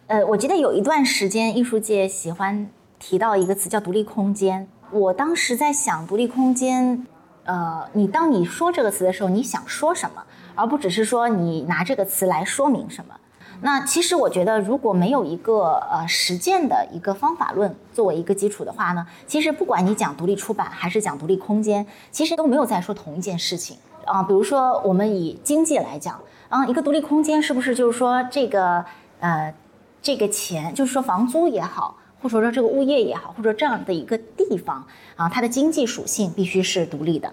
[0.07, 4.66] 呃，我记得有一段时间，艺术界喜欢提到一个词叫独立空间。
[4.91, 7.07] 我当时在想，独立空间，
[7.45, 10.24] 呃，你当你说这个词的时候，你想说什么？
[10.55, 13.14] 而不只是说你拿这个词来说明什么。
[13.61, 23.76] 那其实我觉得，如果没有一个呃实践的一个方法论作为一个基础的话呢，其实不管你讲独立出版还是讲独立空间，其实都没有在说同一件事情
[24.07, 24.22] 啊。
[24.22, 26.18] 比如说，我们以经济来讲
[26.49, 28.84] 啊，一个独立空间是不是就是说这个
[29.20, 29.55] 呃
[30.01, 34.86] 这个钱，就是说房租也好，或者说这个物业也好，或者这样的一个地方
[35.16, 37.32] 啊，它的经济属性必须是独立的。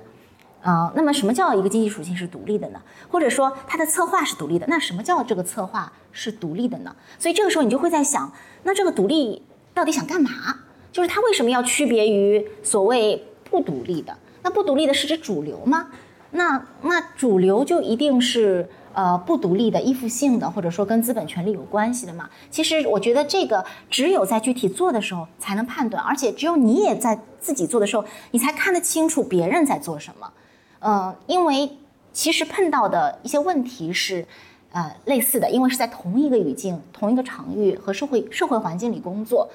[0.62, 2.82] 啊，那么什么叫一个经济属性是独立的呢？
[3.08, 4.66] 或者说它的策划是独立的？
[4.68, 6.96] 那什么叫这个策划是独立的呢？
[7.20, 8.32] 所以这个时候你就会在想，
[8.64, 9.44] 那这个独立
[9.76, 10.32] 到底想干嘛？
[10.92, 14.18] 就是它为什么要区别于所谓不独立的？
[14.42, 15.90] 那不独立的是指主流吗？
[16.32, 22.30] 那那主流就一定是呃不独立的、依附性的，或者说跟资本权利有关系的嘛？
[22.50, 30.32] 其实我觉得这个只有在具体做的时候才能判断，而且只有你也在自己做的时候，你才看得清楚别人在做什么。
[30.80, 31.78] 嗯，因为
[32.14, 34.26] 其实碰到的一些问题是，
[34.72, 39.50] 呃，类似的，因为是在同一个语境、同一个场域和社会社会环境里工作。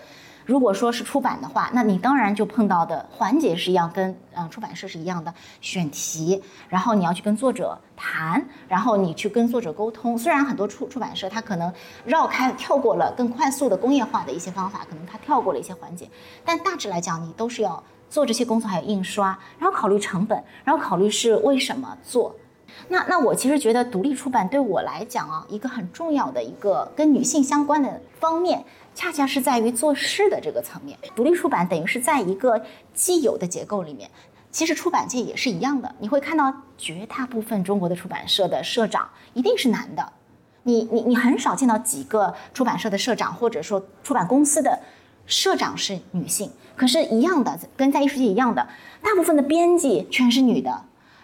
[0.51, 10.18] 如果说是出版的话，那你当然就碰到的环节是一样，跟嗯出版社是一样的，选题，然后你要去跟作者谈，然后你去跟作者沟通。
[10.18, 11.72] 虽然很多出出版社它可能
[12.05, 16.11] 绕开、跳过了更快速的工业化的一些方法，可能它跳过了一些环节，
[16.44, 17.80] 但大致来讲，你都是要。
[18.11, 22.34] 做这些工作还有印刷，然后考虑成本，然后考虑是为什么做。
[22.89, 28.64] 那那我其实觉得独立出版对我来讲啊，一个很重要的一个跟女性相关的方面，
[28.95, 30.99] 恰恰是在于做事的这个层面。
[31.14, 32.62] 独立出版等于是在一个
[32.95, 34.11] 既有的结构里面，
[34.51, 35.95] 其实出版界也是一样的。
[35.99, 40.12] 你会看到绝大部分中国的出版社的社长一定是男的，
[40.64, 44.81] 你你你很少见到几个出版社的社长或者说出版公司的
[45.27, 46.51] 社长是女性。
[46.77, 48.66] 可是，一样的，跟在艺术界一样的，
[49.03, 50.83] 大部分的编辑全是女的，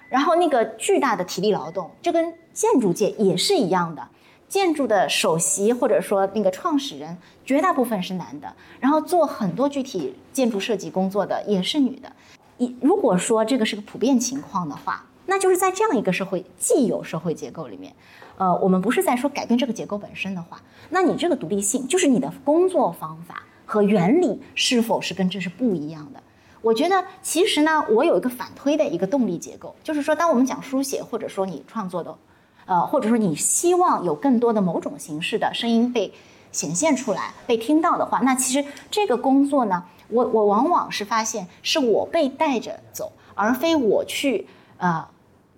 [0.08, 4.08] 然后那个巨大的体力劳动，这跟建筑界也是一样的，
[4.48, 12.12] 建筑的首席或者说那个创始人，绝大部分是男的，然后做很多具体建筑设计工作的也是女的。
[12.58, 17.92] 一如果说这个是个普遍情况的话，那就是在这样一个社会既有社会结构里面，
[18.36, 23.42] 呃，我们不是在说改变这个结构本身的话，那你这个独立性就是你的工作方法。
[23.68, 26.22] 和原理是否是跟这是不一样的？
[26.66, 32.18] 我觉得其实呢，我有一个反推的一个动力结构，就是说，当我们讲书写，或者说你创作的，
[32.64, 36.12] 呃，或者说你希望有更多的某种形式的声音被
[36.50, 44.48] 显现出来、被听到的话，那其实这个工作呢，我我往往是发现是我被带着走，而非我去
[44.78, 45.06] 呃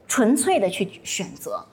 [0.07, 1.65] 纯粹的去选择。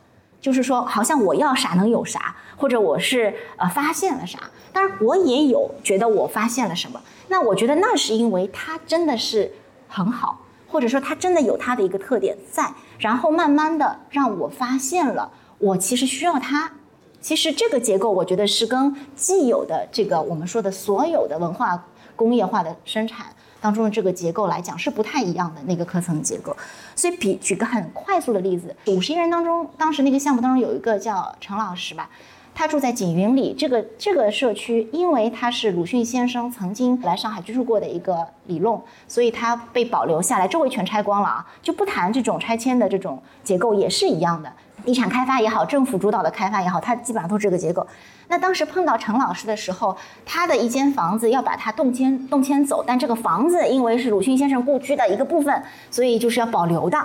[0.46, 4.38] 就是说，好像我要啥能有啥，或者我是呃发现了啥，
[4.72, 7.02] 当然我也有觉得我发现了什么。
[7.30, 9.52] 那我觉得那是因为它真的是
[9.88, 16.74] 很好，或者说它真的有它的一个特点在，然后慢慢的让我发现了我其实需要它。
[17.20, 21.86] 其实这个结构我觉得是跟既有的这个我们说的所有的文化
[22.16, 23.26] 工业化的生产。
[23.66, 26.56] 当中的这个结构来讲是不太一样的那个科层结构，
[26.96, 32.08] 所以比举个很快速的例子，五十一人当中，当时那个项目当中有一个叫陈老师吧，
[32.54, 44.54] 他住在锦云里这个这个社区，因为他是鲁迅先生曾经来上海居住过的一个里弄，所以他被保留下来，周围全拆光了啊，就不谈这种拆迁的这种结构也是一样的。
[44.86, 47.86] 地产开发也好，政府主导的开发也好，它基本上都是这个结构。
[48.28, 56.98] 那当时碰到陈老师的时候，他的一间房子要把它动迁动迁走，但这个房子因为是鲁迅先生故居的一个部分，所以就是要保留的。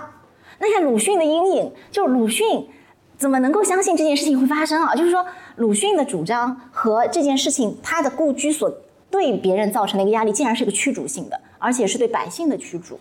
[0.59, 2.69] 那像鲁迅的阴影，就是鲁迅
[3.17, 4.95] 怎么能够相信这件事情会发生啊？
[4.95, 5.25] 就是说，
[5.57, 8.71] 鲁迅的主张和这件事情，他的故居所
[9.11, 12.99] 对别人造成的一个压力，竟然是个驱逐性的，而且是对百姓的驱逐。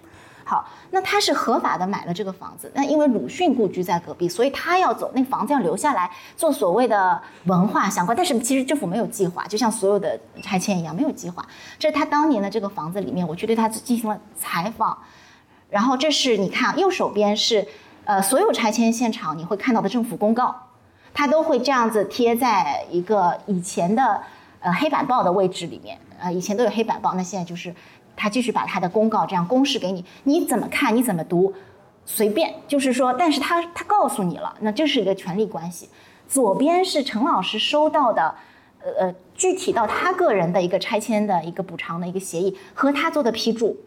[0.50, 11.46] 好，那他是合法的买了这个房子，那因为鲁迅故居在隔壁，所以他要走，那房子要留下来做所谓的文化相关，但是其实政府没有计划，就像所有的拆迁一样没有计划。
[11.78, 14.98] 这是他当年的这个房子里面，我去对他进行了采访，
[15.70, 17.68] 然后这是你看右手边是，
[18.06, 20.56] 呃，所有拆迁现场你会看到的政府公告，
[21.14, 24.24] 它都会这样子贴在一个以前的
[24.62, 27.72] 呃黑板报的位置里面，呃，以前都有黑板报，那现在就是。
[28.20, 30.94] 他继续把他的公告这样公示给你，你怎么看？
[30.94, 31.54] 你怎么读？
[32.06, 35.88] 随便，就是说，但是他他告诉你了，那这是一个权利关系。
[36.28, 38.36] 左边是陈老师收到的，
[38.84, 43.78] 呃呃，具体到他个人的一个拆迁的一个补偿的一个协议和他做的批注，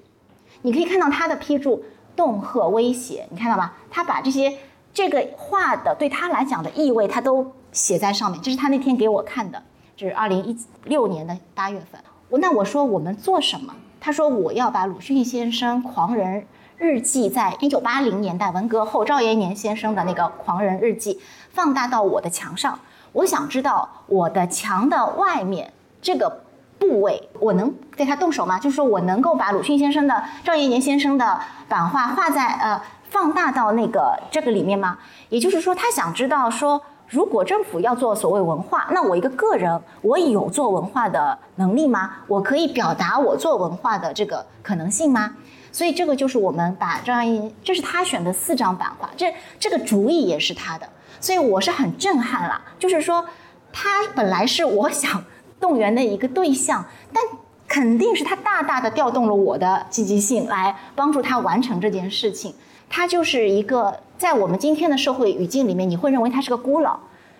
[0.62, 1.84] 你可以看到他的批注
[2.16, 3.72] 恫吓威胁，你看到吗？
[3.90, 4.56] 他把这些
[4.94, 8.40] 这个话的对他来讲的意味，他都写在上面。
[8.40, 9.62] 这是他那天给我看的，
[9.96, 12.00] 这是二零一六年的八月份。
[12.28, 13.74] 我那我说我们做什么？
[14.04, 16.44] 他说我要把鲁迅先生《狂人
[16.76, 21.14] 日记》在一九八零年代文革后赵延年先生的那个《狂人日记》。
[21.52, 22.80] 放大到我的墙上，
[23.12, 26.42] 我想知道我的墙的外面这个
[26.80, 28.58] 部位，我能对他动手吗？
[28.58, 31.38] 就是说我能够把鲁迅先生的、赵延年先生的
[31.68, 34.98] 版画画在呃放大到那个这个里面吗？
[35.28, 36.82] 也就是说，他想知道说，
[37.12, 42.10] 如果政府要做所谓文化，那我一个个人，我有做文化的能力吗？
[42.26, 45.34] 我可以表达我做文化的这个可能性吗？
[45.70, 50.88] 所以这个就是我们把赵延年，这是他选的四张版画，这这个主意也是他的。
[51.20, 53.26] 所以我是很震撼了，就是说，
[53.74, 55.22] 他本来是我想
[55.60, 56.82] 动员的一个对象，
[57.12, 57.22] 但
[57.68, 62.54] 肯定是他大大的调动了我的积极性来帮助他完成这件事情。
[62.88, 66.96] 他就是一个在我们今天的社会语境里面，你会认为他是个孤老，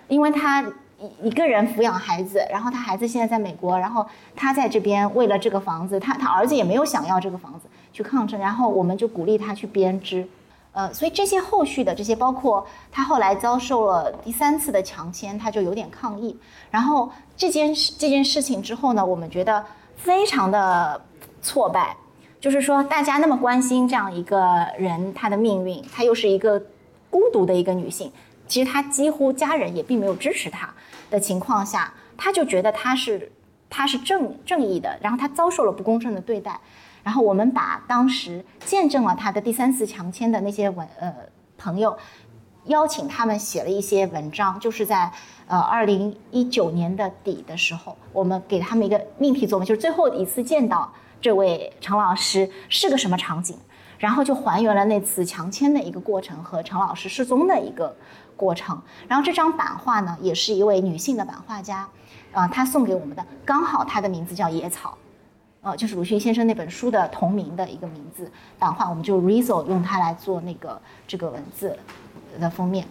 [0.09, 0.61] 因为他
[0.99, 4.05] 一一个人抚养孩子，然后他孩子现在在美国，然后
[4.35, 10.27] 他在这边为了这个房子，他他儿子也没有想要这个房子去抗争，然后我们就鼓励他去编织。
[10.73, 16.37] 呃，所以这些后续的这些，包括他后来遭受了第三次的强迁，他就有点抗议。
[16.73, 19.65] 然后这件事这件事情之后呢，我们觉得
[19.95, 21.01] 非常的
[21.41, 21.97] 挫败，
[22.43, 26.61] 就是说大家那么关心这样一个人他的命运，她又是一个
[27.09, 28.11] 孤独的一个女性，
[28.49, 30.69] 其实她几乎家人也并没有支持她
[31.09, 33.31] 的情况下，他就觉得她是
[33.71, 36.59] 她是正正义的，然后她遭受了不公正的对待。
[37.05, 41.15] 然后我们把当时见证了他的第三次强奸的那些文呃
[41.57, 41.97] 朋友，
[42.65, 45.13] 邀请他们写了一些文章，就是在
[45.47, 53.57] 呃二零一九年的底的时候，我们给他们一个命题作文，就是最后一次见到这位陈老师是个什么场景，
[53.99, 57.97] 然后就还原了那次强迁的一个过程和陈老师失踪的一个
[58.37, 58.83] 过程。
[59.07, 61.89] 然后这张版画呢，也是一位女性的版画家，
[62.33, 64.99] 啊，她送给我们的，刚好她的名字叫野草。
[65.61, 71.79] 呃，就是鲁迅先生那本书的同名的一个名字版画，我们就 Rizzo 用它来做那个这个文字
[72.41, 72.85] 的封面，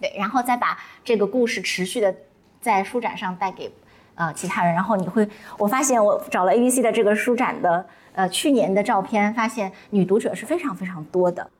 [0.00, 2.14] 对，然后再把这个故事持续的
[2.62, 3.70] 在书展上带给
[4.14, 11.50] 呃其他人，然后你会，我发现我找了 ABC 的这个书展的呃去年的照片，发现女读者是非常非常多的，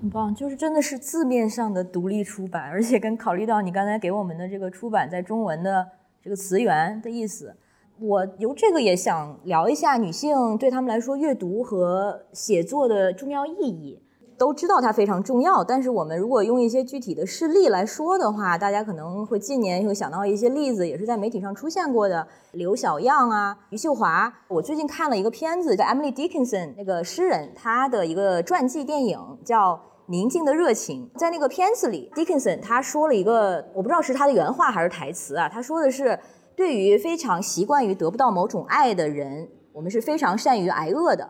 [0.00, 5.86] 很棒，就是真的是字面上的独立出版，而且跟考虑到你刚才给我们的这个出版在中文的
[6.22, 7.54] 这个词源的意思。
[7.98, 14.02] 我由这个也想聊一下女性对他们来说阅读和写作的重要意义。
[14.42, 24.34] 都知道它非常重要，但是我们如果用一些具体的事例来说的话，大家可能会近年会想到一些例子，也是在媒体上出现过的，刘晓样啊，余秀华。
[24.48, 29.74] 我最近看了一个片子，叫 Emily Dickinson 那个诗人他的一个传记电影，叫
[30.06, 31.08] 《宁静的热情》。
[31.16, 36.18] 在那个片子里，Dickinson 他说了一个，我不知道是他的原话还是台词啊，他说的是。
[36.54, 41.26] 对于非常习惯于得不到某种爱的人，我们是非常善于挨饿的。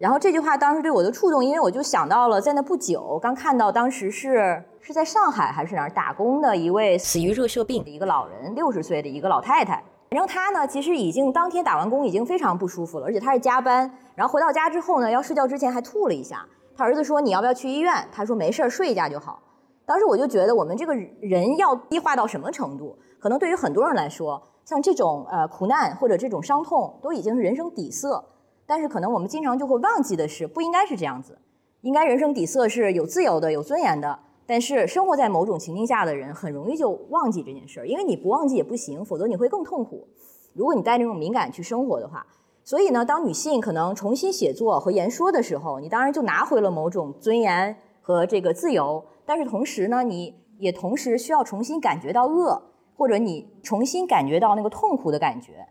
[0.00, 9.84] 然后这句话当时对我的触动，因为我就想到了在那不久刚看到，当时是是在上海还是哪儿打工的一位死于热射病的一个老人，六十岁的一个老太太。
[10.08, 13.92] 然后她呢，其实已经当天打完工已经非常不舒服了，而且她是加班。
[14.14, 16.46] 然后回到家之后呢，要睡觉之前还吐了一下。
[16.74, 19.38] 她儿子说：“你要不要去医院？”她说：“没事儿，睡一觉就好。”
[19.84, 22.96] 当时我就觉得，我们这个人要低化到什么程度？
[23.18, 28.24] 可能对于很多人来说，像这种呃苦难或者这种伤痛都已经是人生底色。
[28.70, 31.36] 但是可能我们经常就会忘记的是，不应该是这样子。
[31.80, 34.16] 应该人生底色是有自由的、有尊严的。
[34.46, 40.06] 但是生活在某种情境下的人，很容易就忘记这件事儿，因为你不忘记也不行，否则你会更痛苦。
[40.54, 42.24] 如果你带那种敏感去生活的话，
[42.62, 49.04] 所以呢，当女性可能重新写作和言说的时候，你当然就拿回了某种尊严和这个自由。
[49.26, 52.62] 但是同时呢，你也同时需要重新感觉到恶。
[52.96, 55.66] 或者你重新感觉到那个痛苦的感觉，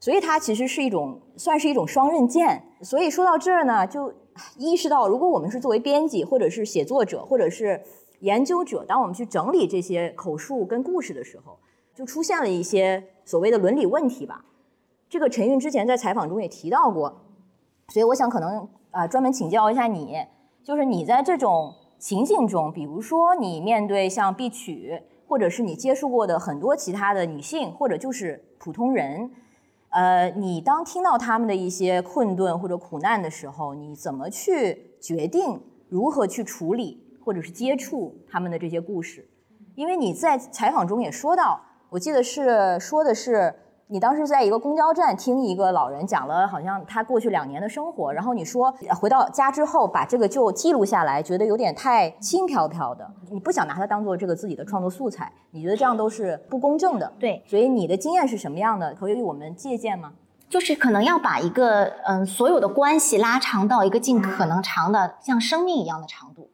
[0.00, 2.62] 所以它其实是一种算是一种双刃剑。
[2.82, 4.12] 所以说到这儿呢，就
[4.56, 7.82] 意识到，如果我们是作为编辑，或者是写作者，或者是
[8.20, 11.58] 研究者，当我们去整理这些口述跟故事的时候，
[11.94, 14.44] 就出现了一些所谓的伦理问题吧。
[15.08, 17.22] 这个陈韵之前在采访中也提到过，
[17.88, 20.16] 所以我想可能啊专门请教一下你，
[20.62, 25.02] 就是你在这种情境中，比如说你面对像碧曲。
[25.30, 29.30] 或者是你接触过的很多其他的女性，或者就是普通人，
[29.90, 39.28] 呃，你当听到他们的一些困顿或者苦难的时候，你怎么去决定如何去处理或者是接触他们的这些故事？
[39.74, 41.60] 因为你在采访中也说到，
[41.90, 43.54] 我记得是说的是。
[43.90, 48.70] 你当时在一个公交站听一个老人讲了，好像他过去两年的生活，然后你说
[49.00, 57.10] 回到家之后把这个就记录下来，觉得有点太轻飘飘的，你不想拿它当做这个自己的创作素材，你觉得这样都是不公正的。
[57.18, 58.94] 对，所以你的经验是什么样的？
[58.94, 60.12] 可以我们借鉴吗？
[60.50, 66.50] 就是可能要把一个嗯所有的关系拉长到一个尽可能长的像生命一样的长度，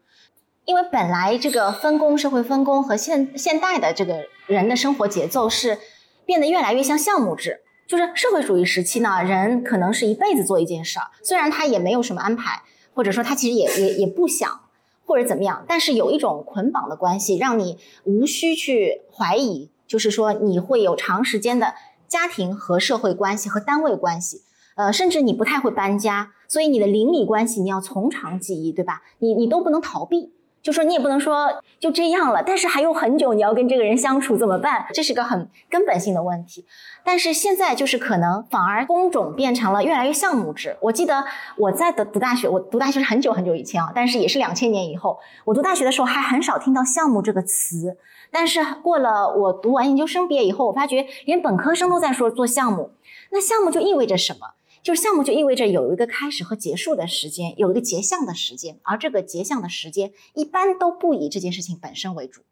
[0.64, 5.78] 因为本来这个分工社会分工和现现代的这个人的生活节奏是。
[6.24, 12.62] 变得越来越像项目制，就是社会主义时期呢，人可能是一辈子做一件事儿，虽然他也没有什么安排，
[12.94, 14.60] 或者说他其实也也也不想
[15.06, 21.74] 或者怎么样，但是有一种捆绑的关系，让你无需去怀疑，就是说你会有长时间的
[22.06, 24.42] 家庭和社会关系和单位关系，
[24.76, 29.02] 呃，甚至你不太会搬家，所以你的邻里关系你要从长计议，对吧？
[29.18, 30.33] 你你都不能逃避。
[30.64, 34.86] 就说你也不能说就这样了，但是还有很久你要跟这个人相处怎么办？
[34.94, 36.64] 这是个很根本性的问题。
[37.04, 40.78] 但是现在就是可能反而工种变成了越来越项目制。
[40.80, 41.22] 我记得
[41.58, 45.18] 我在读读大学，我读大学是很久很久以前啊，但是也是两千年以后。
[45.44, 47.98] 我读大学的时候还很少听到项目这个词，
[48.30, 52.92] 但是过了我读完研究生毕业以后，我发觉连本科生都在说做项目。
[53.32, 54.54] 那项目就意味着什么？
[54.84, 62.42] 就是项目就意味着有一个开始和结束的时间，有一个结项的时间，而这个结项的时间一般都不以这件事情本身为主，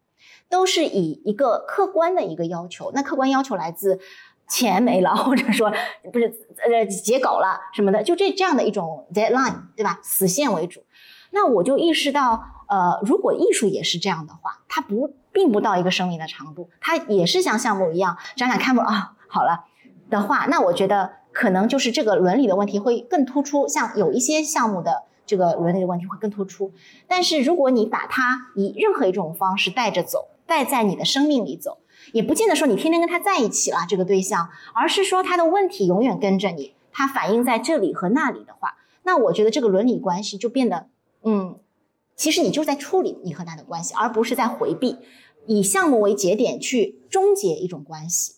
[0.49, 2.91] 都是以一个客观的一个要求。
[2.95, 3.99] 那客观要求来自
[4.47, 5.71] 钱没了，或者说
[6.11, 6.25] 不是
[6.67, 9.99] 呃截稿了什么的，就这这样的一种 deadline，对吧？
[10.01, 10.83] 死线为主。
[11.29, 19.65] 那我就意识到，呃，如果艺术也是这样的话，它不并不到一个生命的长度，它也是像项目一样展览开幕啊，好了
[20.09, 21.21] 的话，那我觉得。
[21.33, 26.71] 可能就是这个伦理的问题会更突出，像有一些项目的这个伦理的问题会更突出。
[27.07, 31.79] 但是如果你把它以任何一种方式带着走，带在你的生命里走，
[32.11, 40.87] 也不见得说你天天跟他在一起了这个对象，而是说他的问题永远跟着你，他反映在这里和那里的话，那我觉得这个伦理关系就变得，
[41.23, 41.57] 嗯，
[42.15, 44.97] 其实你就在处理你和他的关系，而不是在回避，
[45.47, 48.35] 以项目为节点去终结一种关系。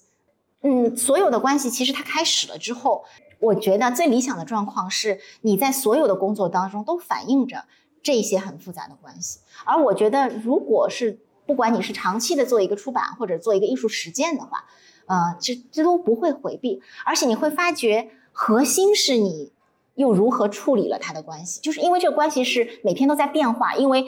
[0.68, 3.06] 嗯，所有的关系其实它开始了之后，
[3.40, 7.66] 我觉得最理想的状况是你在所有的工作当中都反映着
[8.02, 9.42] 这些很复杂的关系。
[9.64, 14.66] 而我觉得，如果是不管你是长期的做一个出版或者做一个艺术实践的话，
[15.06, 19.52] 呃，这这都不会回避，而且你会发觉核心是你
[19.94, 24.08] 又如何处理了他的关系，就是因为这个关系是每天都在变化，因为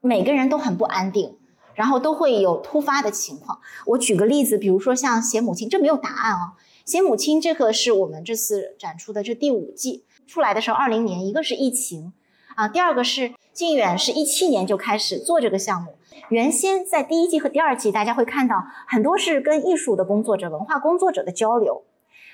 [0.00, 1.36] 每个人都很不安定。
[1.82, 3.58] 然后都会有突发的情况。
[3.86, 6.52] 我举个例子，比如说像写母亲，这没有答案啊。
[6.84, 12.12] 写母亲这个是我们这次展出的这第五季出来的时候，二零年，一个是疫情
[12.54, 15.94] 啊，第二个是靖远是一七年就开始做这个项目。
[16.28, 21.82] 原先在第一季和第二季，大家会看到很多是跟艺术的工作者、文化工作者的交流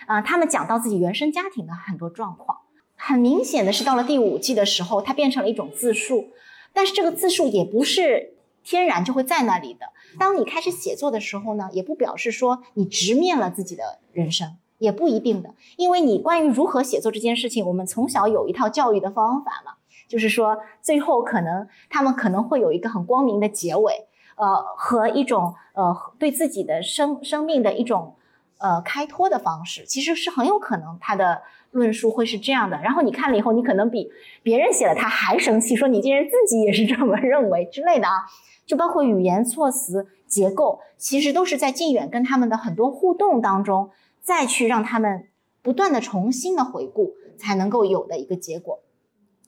[0.07, 2.59] 啊，他们讲到自己原生家庭的很多状况。
[2.96, 6.28] 很明显的是，到了第五季的时候，它变成了一种自述，
[6.74, 8.34] 但是这个自述也不是。
[8.69, 9.87] 天然就会在那里的。
[10.19, 15.55] 当你开始写作的时候呢，也不表示说你直面了自己的人生，也不一定的。
[15.79, 19.73] 因为你关于如何写作这件事情，我们从小有一套教育的方法嘛，
[20.07, 24.07] 就是说最后可能他们可能会有一个很光明的结尾，
[24.37, 28.16] 呃，和一种呃对自己的生生命的一种
[28.59, 31.41] 呃开脱的方式，其实是很有可能他的。
[31.71, 34.11] 论述会是这样的，然后你看了以后，你可能比
[34.43, 38.25] 别人写了他还生气，说你竟然自己也是这么认为之类的啊，
[38.69, 43.91] 就包括语言措辞结构，其实都是在靳远跟他们的很多互动当中，
[44.21, 45.29] 再去让他们
[45.62, 48.81] 不断的重新的回顾，才能够有的一个结果。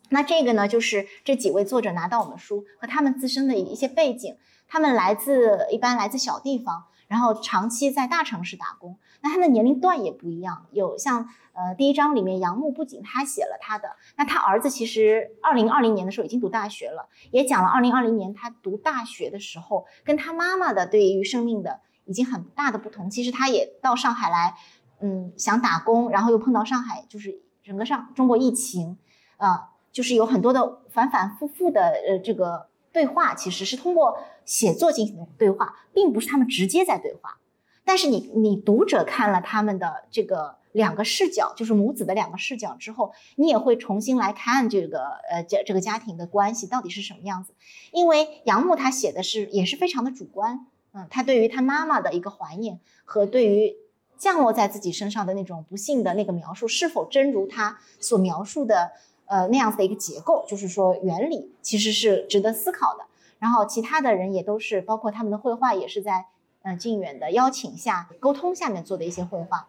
[0.09, 11.28] 那这个呢，就是这几位作者拿到我们书和他们自身的一些背景，他们来自一般来自小地方，然后长期在大城市打工，那他的年龄段也不一样，有像。
[11.53, 23.11] 呃，第一章里面杨牧不仅他写了他的，那他儿子其实二零二零年的时候已经读大学了，也讲了二零二零年他读大学的时候跟他妈妈的对于生命的已经很大的不同。
[23.11, 24.54] 其实他也到上海来，
[25.00, 28.96] 嗯，想打工，然后又碰到上海就是整个上中国疫情，
[29.37, 34.16] 啊，就是有很多的反反复复的呃这个对话，其实是通过
[34.51, 37.39] 写作进行的对话，并不是他们直接在对话，
[37.85, 40.59] 但是你你读者看了他们的这个。
[40.72, 47.53] 两个视角，就是母子的两个视角之后，你也会重新来看这个呃这这个家庭的关系到底是什么样子。
[47.91, 53.75] 因为杨牧他写的是也是非常的主观，嗯，他对于他妈妈的一个怀念和对于
[54.17, 58.93] 降落在自己身上的那种不幸的那个描述，是否真如他所描述的
[59.27, 63.07] 呃那样子的一个结构，就是说原理其实是值得思考的。
[63.41, 66.26] 然后其他的人也都是，包括他们的绘画也是在
[66.62, 69.67] 嗯靖远的邀请下沟通下面做的一些绘画。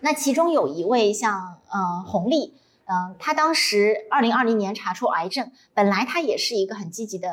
[0.00, 2.54] 那其中有一位像呃弘历，
[2.86, 7.30] 嗯，他当时二零二零年查出癌症，本来他也是一个很积极的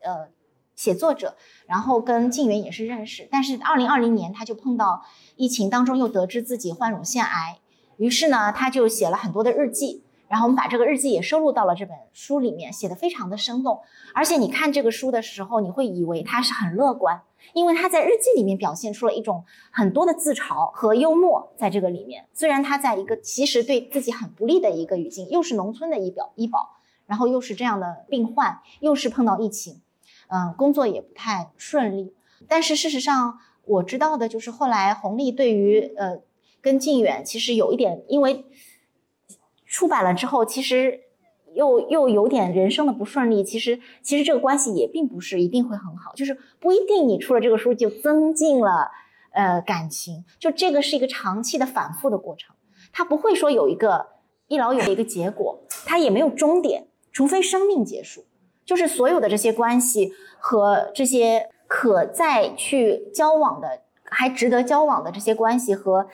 [0.00, 0.28] 呃
[0.74, 1.36] 写作者，
[1.66, 5.04] 然后跟靖远也是认识，但是二零二零年他就碰到
[5.36, 7.58] 疫情当中，又得知自己患乳腺癌，
[7.96, 10.02] 于是呢他就写了很多的日记。
[10.28, 13.80] 然后我们把这个日记也收录到了这本书里面，写的非常的生动。
[14.12, 17.22] 而且你看这个书的时候，你会以为他是很乐观，
[17.52, 22.26] 因为他在日记里面表现出了一种很多的自嘲和幽默在这个里面。
[22.32, 26.76] 虽然他在一个其实对自己很不利的一个语境，又是农村的医表医保，
[27.06, 29.80] 然后又是这样的病患，又是碰到疫情，
[30.26, 32.12] 嗯，工作也不太顺利。
[32.48, 36.18] 但是事实上，我知道的就是后来弘历对于呃
[36.60, 38.44] 跟靖远其实有一点，因为。
[39.76, 41.00] 出版了之后，其实
[41.52, 43.44] 又又有点人生的不顺利。
[43.44, 48.90] 其实，其实这个关系也并不是一定会很好，就是不一定你出了这个书就增进了
[49.32, 50.24] 呃感情。
[50.38, 52.56] 就这个是一个长期的反复的过程，
[52.90, 54.06] 它不会说有一个
[54.48, 58.24] 一劳永逸的一个结果，它也没有终点，除非生命结束。
[58.64, 66.06] 就是所有的这些关系和这些可再去交往的，还值得交往的这些关系和。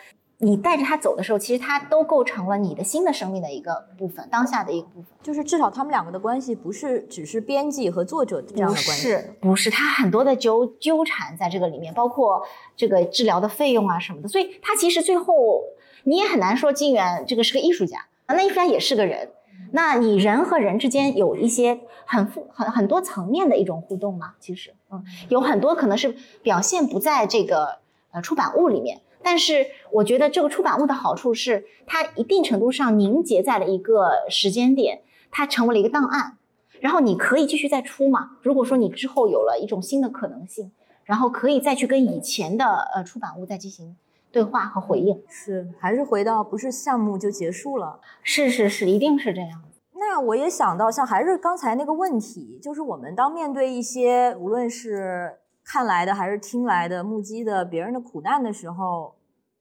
[0.45, 5.07] 你带着他走的时候，其实他都构成了你的新的生命的一个部分，当下的一个部分。
[5.23, 12.43] 就是至少他们两个的关系不是只是编辑和作者这样的关系，不是，不是，他很多的纠纠缠在这个里面，包括
[12.77, 14.27] 这个治疗的费用啊什么的。
[14.27, 15.63] 所以他其实最后
[16.03, 19.31] 你也很难说金源这个是个艺术家，那艺术家也是个人。
[19.71, 24.35] 那你人和人之间有一些很复很很多层面的一种互动嘛？
[24.41, 27.79] 其实，嗯，有很多可能是表现不在这个
[28.11, 29.01] 呃出版物里面。
[29.23, 36.39] 但是我觉得这个出版物的好处是，它一定程度上凝结在了一个时间点，它成为了一个档案，
[36.81, 38.39] 然后你可以继续再出嘛。
[38.43, 40.73] 如果说你之后有了一种新的可能性，
[41.05, 43.97] 然后可以再去跟以前的呃出版物再进行
[44.31, 45.23] 对话和回应。
[45.29, 48.01] 是，还是回到不是项目就结束了？
[48.23, 49.63] 是是是，一定是这样。
[49.95, 55.39] 那我也想到，像还是刚才那个问题，就是我们当面对一些无论是。
[55.65, 59.17] 看来的还是听来的，目击的别人的苦难的时候，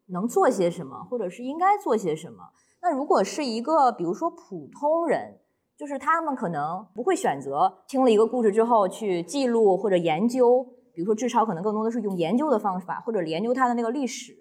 [0.07, 2.37] 能做些什么，或者是应该做些什么？
[2.81, 5.39] 那如果是一个，比如说普通人，
[5.77, 10.63] 就是他们可能不会选择听了一个故事之后去记录或者研究，
[10.93, 14.35] 比如说志超可能更多的是用研究的方法或者研究他的那个历史。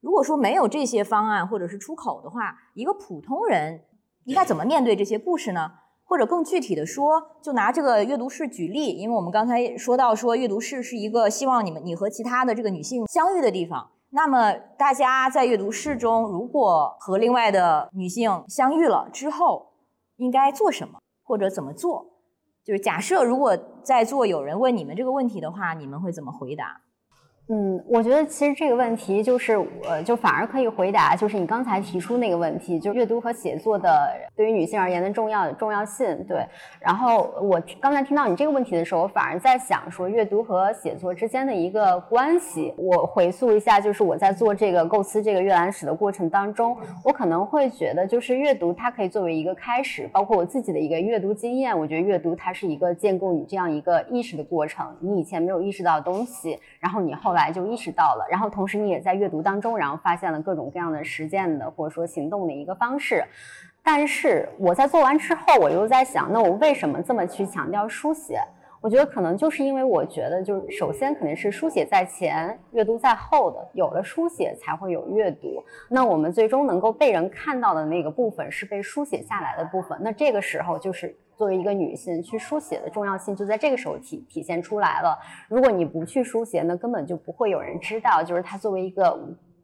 [0.00, 3.82] 如果说没有这些方案或者是出口的话，一个普通人
[4.24, 5.72] 应该怎么面对这些故事呢？
[6.10, 13.88] 或者更具体的说，就拿这个阅读室举例，因为我们刚才说到说阅读室是一个希望你们你和其他的这个女性相遇的地方。
[14.10, 19.68] 那么大家在阅读室中，如果和另外的女性相遇了之后，
[20.16, 22.04] 应该做什么或者怎么做？
[22.64, 26.80] 就是假设如果在座有人问你们这个问题的话，你们会怎么回答？
[27.52, 36.24] 嗯，我觉得其实这个问题就是，呃，就反而可以回答，就是你刚才提出那个问题，就阅读和写作的对于女性而言的重要重要性。
[36.28, 36.46] 对，
[36.78, 42.72] 然后我刚才听到你这个问题的时候，我反而在想说阅读和写作之间的一个关系。
[42.76, 54.86] 我回溯一下，就是我在做这个构思这个阅览史的过程当中，我可能会觉得，就是阅读它可以作为一个开始，包括我自己的一个阅读经验，我觉得阅读它是一个建构你这样一个意识的过程。
[55.00, 57.39] 你以前没有意识到的东西，然后你后来。
[57.40, 63.24] 来就意识到了，然后同时你也在阅读当中，然后发现了各种各样的实践的或者说行动的一个方式。
[63.82, 68.40] 但是我在做完之后，我又在想，那我为什么这么去强调书写？
[68.82, 73.68] 我觉得可能就是因为我觉得，就是首先肯定是书写在前，阅读在后的。
[73.72, 75.62] 有了书写，才会有阅读。
[75.88, 79.98] 那我们最终能够被人看到的那个部分，是被书写下来的部分。
[80.00, 81.16] 那这个时候就是。
[81.40, 85.18] 作为一个女性去书写的重要性就在这个时候体体现出来了。
[85.48, 89.18] 如果你不去书写，那根本就不会有人知道，就是她作为一个。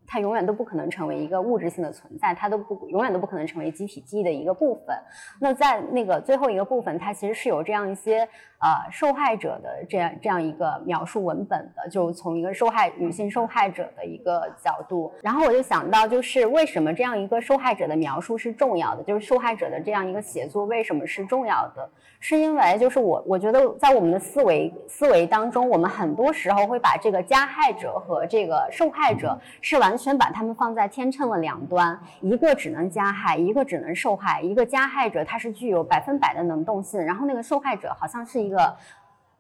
[0.07, 4.97] 它永远都不可能成为一个物质性的存在，它都不永远都不可能成为集体记忆的一个部分。
[5.41, 8.21] 那在那个最后一个部分，它其实是有这样一些
[8.59, 15.13] 呃受害者的这样这样一个描述文本的，就从一个受害女性受害者的一个角度。
[15.23, 19.03] 然后我就想到，就是为什么这样一个受害者的描述是重要的？
[19.03, 21.91] 就是受害者的这样一个写作为什么是重要的？
[22.21, 29.96] 是因为就是我我觉得在我们的思维思维当中，我们很多时候会把这个加害者和这个受害者是完。
[29.97, 34.43] 完全把他们放在天秤的两端，一个只能加害，一个只能受害。
[34.43, 38.77] 一个加害者他是具有百分百的能动性，然后那个受害者好像是一个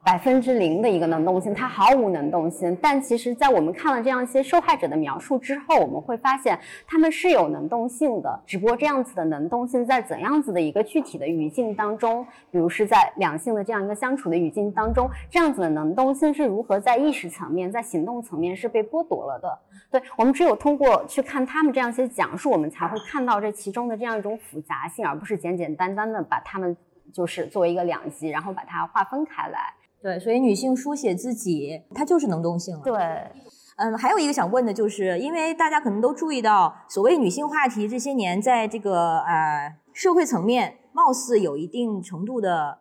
[0.07, 2.78] 百分之零的一个能动性，它毫无能动性。
[2.81, 6.57] 但其实，在我们看了这样一些受害者的描述之后，我们会发现
[6.87, 19.59] 他们是有能动性的，只不过这样子的能动性在怎样子的一个具体的语境当中，比如是在两性的这样一个相处的语境当中，这样子的能动性是如何在意识层面、在行动层面是被剥夺了的。
[19.91, 26.77] 对我们只有通过去看他们这样一些讲述，我们才会看到这其中的这样一种复杂性，而不是简简单单的把他们
[27.12, 29.74] 就是作为一个两极，然后把它划分开来。
[30.07, 32.83] 对，所以女性书写自己，它就是能动性了。
[32.85, 32.95] 对，
[33.77, 42.78] 嗯，还有一个想问的就是，因为大家可能都注意到，所谓女性话题这些年在这个呃社会层面，貌似有一定程度的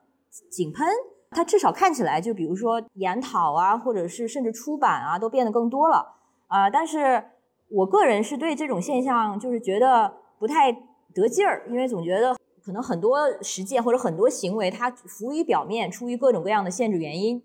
[0.51, 0.85] 井喷。
[1.31, 6.05] 它至少看起来，就比如说研讨啊，或者是甚至出版啊，都变得更多了
[6.45, 6.69] 啊。
[6.69, 7.23] 但是
[7.71, 10.71] 我个人是对这种现象就是觉得不太
[11.11, 12.35] 得劲儿，因为总觉得。
[12.65, 17.39] 可能很多实践或者很多行为，它浮于表面，出于各种各样的限制原因，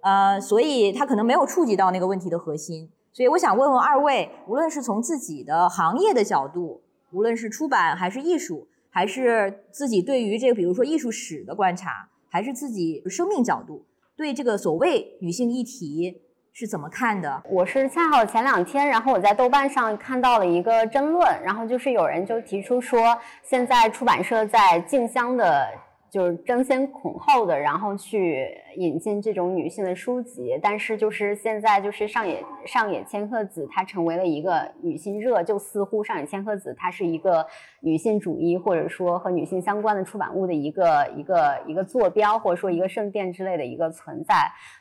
[0.00, 2.90] 呃，所以它可能没有触及到那个问题的核心。
[3.12, 6.82] 所以我想问问二位，无论是从自己的行业的角度，
[7.12, 13.84] 无论是出版还是艺术，还是自己对于这个比如说艺术史的观察，还是自己生命角度，
[14.16, 16.22] 对这个所谓女性议题。
[16.56, 17.42] 是怎么看的？
[17.50, 25.68] 我是恰好前两天，然后我在豆瓣上看到了一个争论，然后就是有人就提出说，现在出版社在竞相的。
[26.10, 37.46] 就是争先恐后的，然后去引进这种女性的书籍，但是就是现在就是上野上野千鹤子，她成为了一个女性热，就似乎上野千鹤子她是一个
[37.80, 44.34] 女性主义或者说和女性相关的出版物的一个一个一个坐标，或者说一个圣殿之类的一个存在。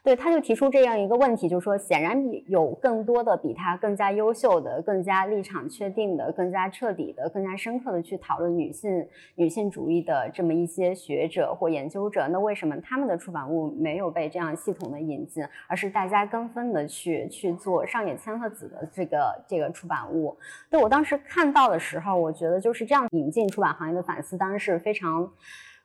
[0.04, 2.18] 对，他就提出这样一个问题，就是说，显然
[2.48, 10.94] 有更多的比她更加优秀的、更加立场确定的、更加彻底的、更加深刻的去讨论女性女性主义的这么一些。
[10.94, 20.38] 学者或研究者，那为什么他们的出版物没有被这样系统的引进，而是大家跟风的去去做上野千鹤子的这个这个出版物？
[20.70, 25.30] 对我当时看到的时候，我觉得就是这样引进出版行业的反思，当然是非常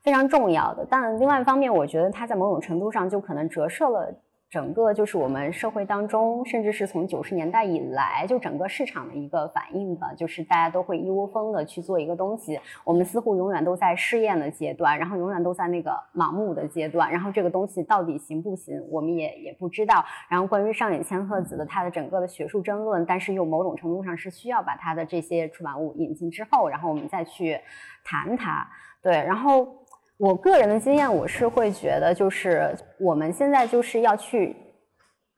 [0.01, 0.87] 非常重要的。
[0.89, 4.15] 但另外一方面，我觉得它在某种程度上就可能折射了。
[4.49, 20.03] 整个就是我们社会当中，甚至是从九十年代以来，就整个市场的一个反应吧，就是大家都会一窝蜂的去做一个东西，我们似乎永远都在试验的阶段，然后永远都在那个盲目的阶段，然后这个东西到底行不行，我们也也不知道。
[20.27, 27.59] 然后关于上野千鹤子的他的整个的学术争论，但是又某种程度上是需要把他的这些出版物引进之后，然后我们再去
[28.03, 28.67] 谈它。
[29.03, 29.78] 对，然后。
[30.19, 34.53] 我个人的经验，我是会觉得，就是我们现在就是要去。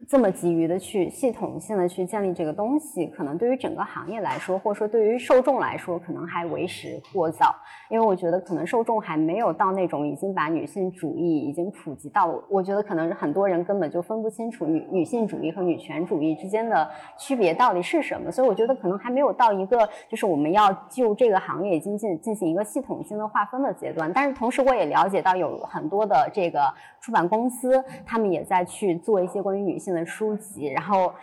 [0.08, 7.56] 这么急于的去系统性的去建立这个东西，可能对于整个行业来说，或者说对于受众来说，可能还为时过早。
[7.88, 18.32] 因为我觉得可能受众还没有到那种已经把女性主义已经普及到，我觉得可能很多人根本就分不清楚女女性主义和女权主义之间的区别到底是什么。
[18.32, 24.12] 所以我觉得可能还没有到一个就是我们要就这个行业已经进进行一个系统性的划分的阶段。
[24.12, 29.91] 但是同时我也了解到有很多的这个出版公司，他们也在去做一些关于女性。
[29.94, 31.14] 的书籍，然后，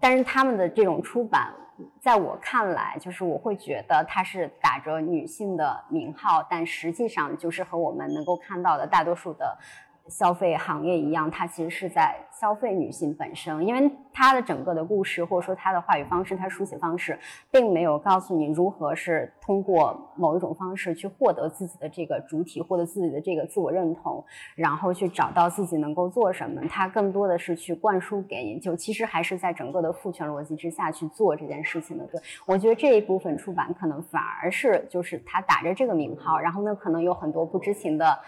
[0.00, 1.52] 但是他们的这种出版，
[2.00, 9.58] 在我看来，就是我会觉得它是打着女性的名号，但实际上就是和我们能够看到的大多数的。
[10.08, 17.18] 消费行业一样，它其实是在消费女性本身，因为它的整个的故事或者说它的话语方式、它书写方式，
[17.50, 24.24] 并没有告诉你如何是通过某一种方式去获得自己的这个主体，获得自己的这个自我认同，
[24.54, 26.60] 然后去找到自己能够做什么。
[26.68, 32.06] 它更多的是去灌输给你，就其实还是在整个的父权逻辑之下去做这件事情的。
[32.06, 38.18] 对我觉得这一部分出版可能反而是就是它打着这个名号，然后呢，可能有很多不知情的。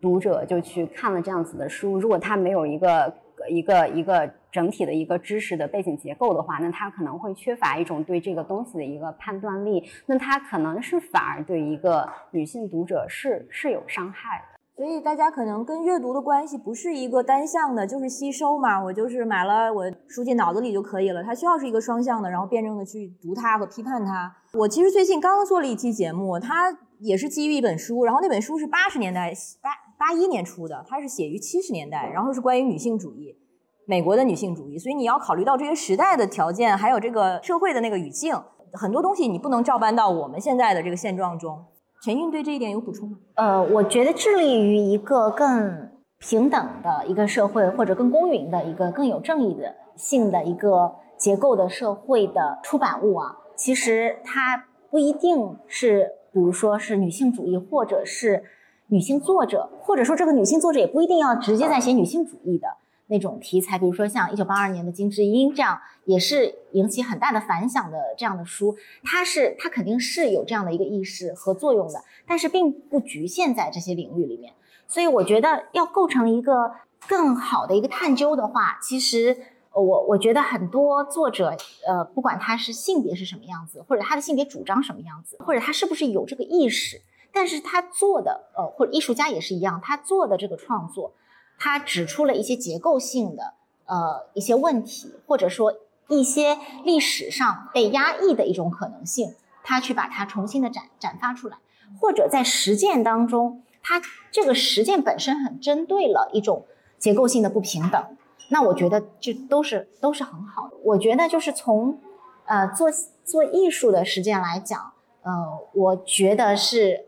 [0.00, 3.12] 读者就去看了这样子的书，如果他没有一个
[3.48, 14.58] 一个一个整体的一个知识的背景结构的话，那他可能会缺乏一种对这个东西的一个判断力，那他可能是反而对一个女性读者是是有伤害的。
[14.76, 24.32] 所以大家可能跟阅读的关系不是一个单向的，就是吸收嘛，我就是买了我输进脑子里就可以了，它需要是一个双向的，然后辩证的去读它和批判它。
[24.54, 29.87] 我其实最近刚刚做了一期节目，它也是基于一本书，然后那本书是八十年代八。
[29.98, 33.36] 八一年出的，它是写于七十年代，然后是关于女性主义，
[33.84, 38.32] 美国的女性主义，所以你要考虑到这些时代的条件，还有这个社会的那个语境，
[38.72, 41.64] 很多东西你不能照搬到我们现在的这个现状中。
[42.04, 43.18] 陈韵对这一点有补充吗？
[43.34, 58.44] 呃，我觉得致力于一个更平等的一个社会，或者更公允的一个更有正义的性的一个结构的社会的出版物啊，其实它不一定是，比如说是女性主义，或者是。
[58.88, 62.68] 女性作者，或者说这个女性作者也不一定要直接在写女性主义的
[63.06, 74.52] 那种题材，比如说像一九八二年的金智英这样，也是引起很大的反响的这样的书，它是它肯定是有这样的一个意识和作用的，但是并不局限在这些领域里面。
[74.86, 76.72] 所以我觉得要构成一个
[77.06, 79.36] 更好的一个探究的话，其实。
[79.74, 81.56] 我我觉得很多作者，
[81.86, 87.00] 呃，不管他是性别是什么样子，或者他的性别主张什么样子，或者他是不是有这个意识，
[87.32, 91.12] 但是他做的，呃，或者艺术家也是一样，他做的这个创作，
[91.58, 93.54] 他指出了一些结构性的，
[93.86, 95.74] 呃，一些问题，或者说
[96.08, 101.58] 一些历史上被压抑的一种可能性，他去把它重新的展展发出来，
[102.00, 104.00] 或者在实践当中，他
[104.30, 106.64] 这个实践本身很针对了一种
[106.98, 108.16] 结构性的不平等。
[108.50, 110.76] 那我觉得这都是都是很好的。
[110.82, 112.00] 我觉得就是从，
[112.46, 112.88] 呃，做
[113.22, 115.32] 做艺术的实践来讲，呃，
[115.74, 117.07] 我觉得是，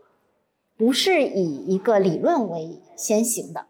[0.81, 3.67] 不是以一个理论为先行的。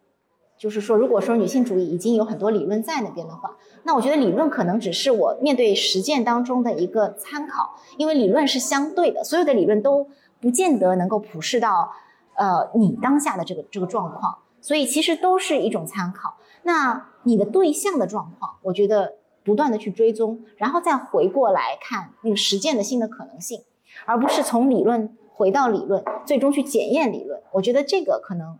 [0.57, 10.07] 就是说，如果说女性主义已经有很多理论在那边的话，那我觉得理论可能只是我面对实践当中的一个参考，因为理论是相对的，所有的理论都
[10.39, 11.91] 不见得能够普适到，
[12.38, 16.35] 呃，你当下的这个这个状况，所以其实都是一种参考。
[16.63, 23.59] 那你的对象的状况，我觉得不断的去追踪，然后再回过来看那个实践的新的可能性，
[24.05, 27.41] 而不是从理论回到理论，最终去检验理论。
[27.53, 28.59] 我觉得这个可能，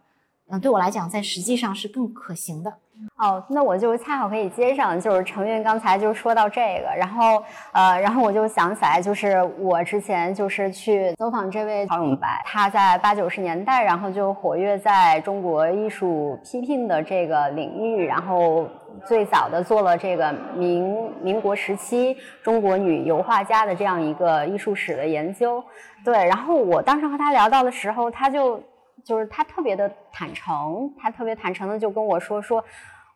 [0.52, 2.74] 嗯，对我来讲，在实际上是更可行的。
[3.18, 7.42] 哦，那我就恰好可以接上，就是程韵刚才就说到这个，然后
[7.72, 18.68] 呃，然后我就想起来，就是我之前就是去走访这位陶永白，他在八九十年代，然后就活跃在中国艺术批评的这个领域，然后
[19.08, 25.64] 最早的做了这个民民国时期中国女油画家的这样一个艺术史的研究。
[26.06, 28.62] 对，然后我当时和他聊到的时候，他就
[29.04, 32.64] 就是他特别的坦诚，他特别坦诚的就跟我说说。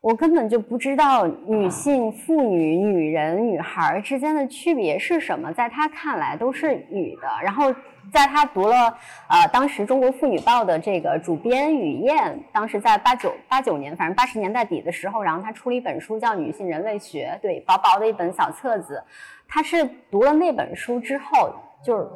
[0.02, 7.28] 我根本就不知道女性、妇女、女人、女孩之间的区别是什么，在他看来都是女的。
[7.42, 7.74] 然后，
[8.14, 8.96] 在他读了
[9.28, 19.04] 呃当时《中国妇女报》的这个主编雨燕，当时在八九八九年，反正八十年代底的时候，然后他出了一本书叫《女性人类学》，对，薄薄的一本小册子。
[19.48, 21.52] 他是读了那本书之后，
[21.84, 22.08] 就是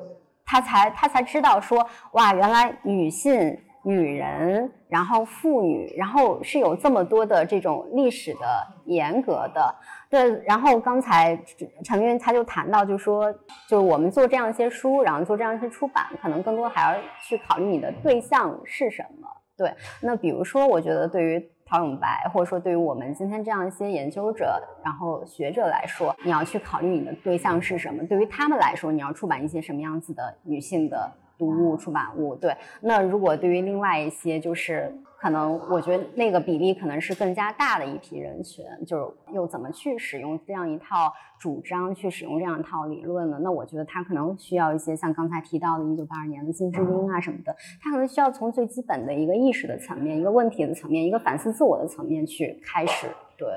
[0.49, 3.55] 他才他才知道说，哇，原来女性。
[3.81, 8.39] 女人，然后妇女，然后是有这么多的这种历史的
[8.83, 9.73] 严格的，
[10.09, 10.29] 对。
[10.43, 11.39] 然后刚才
[11.85, 13.33] 陈云他就谈到，就说，
[13.69, 19.29] 就我们做这样一些书，然后做这样一些出版，可能更多还要去考虑你的对象是什么。
[19.57, 19.73] 对。
[20.01, 28.03] 那比如说，我觉得对于陶永白，或者说对于我们今天这样一些研究者，然后学者来说，你要去考虑你的对象是什么。
[28.07, 31.11] 对于他们来说，你要出版一些什么样子的女性的。
[31.39, 32.53] 读物出版物，对。
[32.81, 43.39] 那如果对于另外一些，就是可能我觉得那个比例可能是更加大的一批人群，就是又怎么去使用这样一套主张，去使用这样一套理论呢？
[43.41, 53.07] 那我觉得他可能需要一些像刚才提到的1982年的金智英啊什么的，他可能需要从最基本的一个意识的层面、一个问题的层面、一个反思自我的层面去开始。
[53.37, 53.47] 对。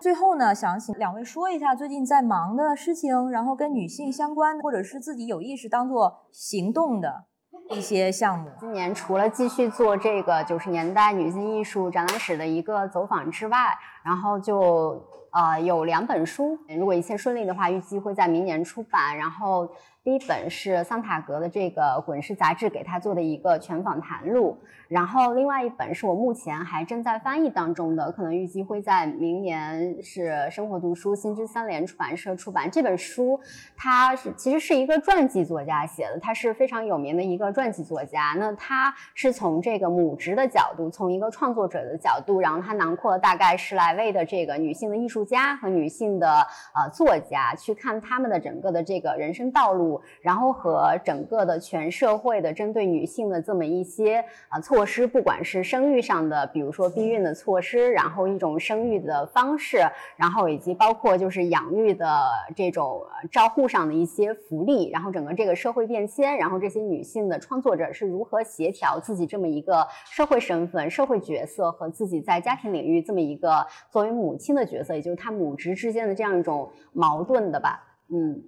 [0.00, 7.26] 最后呢，想请两位说一下最近在忙的事情，然后跟女性相关，或者是自己有意识当做行动的。
[7.72, 19.16] 一些项目，今年除了继续做这个九十年代女性艺术展览史的一个走访之外，然后就呃有两本书，如果一切顺利的话，预计会在明年出版。
[19.16, 19.68] 然后
[20.04, 24.58] 第一本是桑塔格的这个《滚石》杂志给他做的一个全访谈录。
[24.88, 33.38] 然后另外一本是我目前还正在翻译当中的，可能预计会在明年是生活读书新知三联出版社出版这本书。
[33.76, 38.34] 他是其实是一个传记作家写的，他是非常有名的一个传记作家。
[38.36, 46.28] 那他是从这个母职的角度，从一个创作者的角度，然后他囊括了大概十来位的这个女性的艺术家和女性的
[46.74, 54.82] 呃作家，去看他们的整个的这个人生道路，然后和整个的全社会的针对女性的这么一些啊措。
[54.84, 59.78] 施，不管是生育上的，比如说避孕的措施，然后一种生育的方式，
[60.16, 62.06] 然后以及包括就是养育的
[62.54, 63.00] 这种
[63.30, 77.82] 照护上的一些福利，然后整个这个社会变迁，然后这些女性的创作者是如何协调自己这么一个社会身份、社会角色和自己在家庭领域这么一个作为母亲的角色，也就是她母职之间的这样一种矛盾的吧？
[78.12, 78.42] 嗯，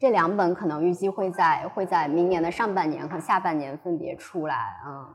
[0.00, 4.56] 这两本可能预计会在会在明年的上半年和下半年分别出来，
[4.86, 5.06] 嗯。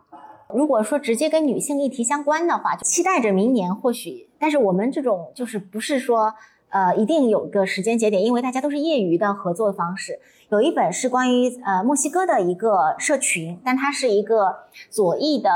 [0.54, 4.30] 如果说直接跟女性议题相关的话，就期待着明年或许。
[4.38, 6.36] 但是我们这种就是不是说，
[6.70, 10.20] 呃，一定有个时间节点，因为大家都是业余的合作方式。
[10.50, 15.50] 有一本是关于呃墨西哥的一个社群，但它是一个左翼的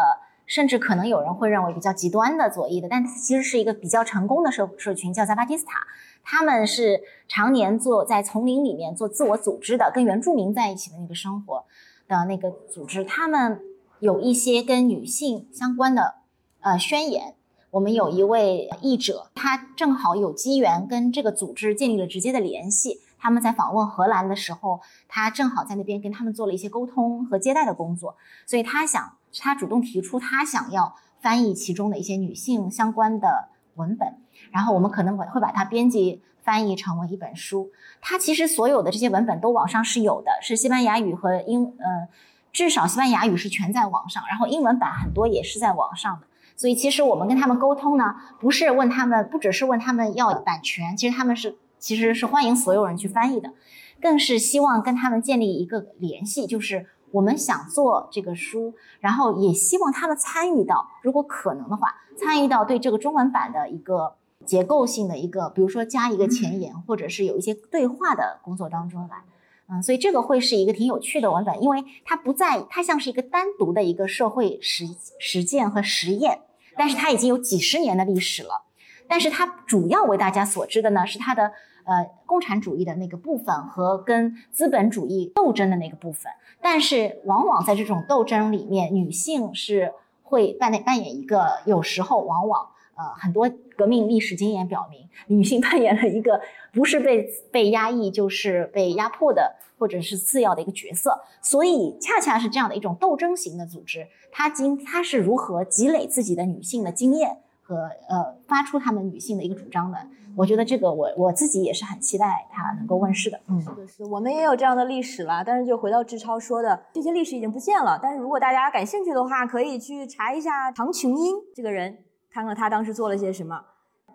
[0.48, 5.86] 甚至可能有人会认为比较极端的左翼的，但其实是一个比较成功的社社群，叫扎巴蒂斯塔。
[6.24, 11.66] 他们是常年做在丛林里面做自我组织的，跟原住民在一起的那个生活
[12.08, 13.04] 的那个组织。
[13.04, 13.62] 他们
[14.00, 16.16] 有一些跟女性相关的
[16.62, 17.36] 呃宣言。
[17.72, 23.02] 我们有一位译者，他正好有机缘跟这个组织建立了直接的联系。
[23.20, 24.80] 他们在访问荷兰的时候，
[25.10, 28.16] 他正好在那边跟他们做了一些沟通和接待的工作，
[28.46, 34.16] 所以他想，他主动提出他想要翻译其中的一些女性相关的文本，
[34.52, 37.72] 然后我们可能会会把它编辑翻译成为一本书。
[38.02, 42.08] 它其实所有的这些文本都网上是有的，是西班牙语和英，呃，
[42.52, 46.28] 至少西班牙语是全在网上，然后英文版很多也是在网上的。
[46.56, 51.58] 所以其实我们跟他们沟通呢，不是问他们，不只是问他们要版权，其实他们是。
[51.80, 53.54] 其实是欢迎所有人去翻译的，
[54.02, 64.16] 更是希望跟他们建立一个联系，就是我们想做这个书，然后也希望他们参与到，如果可能的话，参与到对这个中文版的一个
[64.46, 69.24] 结构性的一个，比如说加一个前言，或者是有一些对话的工作当中来。
[69.70, 74.86] 嗯，所以这个会是一个挺有趣的文本，因为它不在，它像是一个单独的一个社会实
[75.20, 76.40] 实践和实验，
[76.78, 78.64] 但是它已经有几十年的历史了。
[79.10, 81.52] 但是它主要为大家所知的呢，是它的
[81.88, 86.32] 呃共产主义的那个部分和跟资本主义斗争的那个部分。
[86.62, 96.42] 但是往往在这种斗争里面，女性是会扮演扮演一个，有时候往往呃很多革命历史经验表明，女性 扮演了一个
[96.74, 101.22] 不是被被压抑就是被压迫的或者是次要的一个角色。
[101.42, 107.38] 所以恰恰是这样的一种斗争型的组织，它经它是如何积累自己的女性的经验。
[107.68, 107.76] 和
[108.08, 109.98] 呃，发出他们女性的一个主张的，
[110.38, 113.38] 我觉得这个我我自己也是很期待它能够问世的。
[113.50, 115.44] 嗯，是的，是我们也有这样的历史了。
[115.46, 118.00] 但是就回到志超说的，这些历史已经不见了。
[118.02, 121.98] 但是如果大家感兴趣的话，可以去查一下唐琼英这个人，
[122.32, 123.62] 看看他当时做了些什么。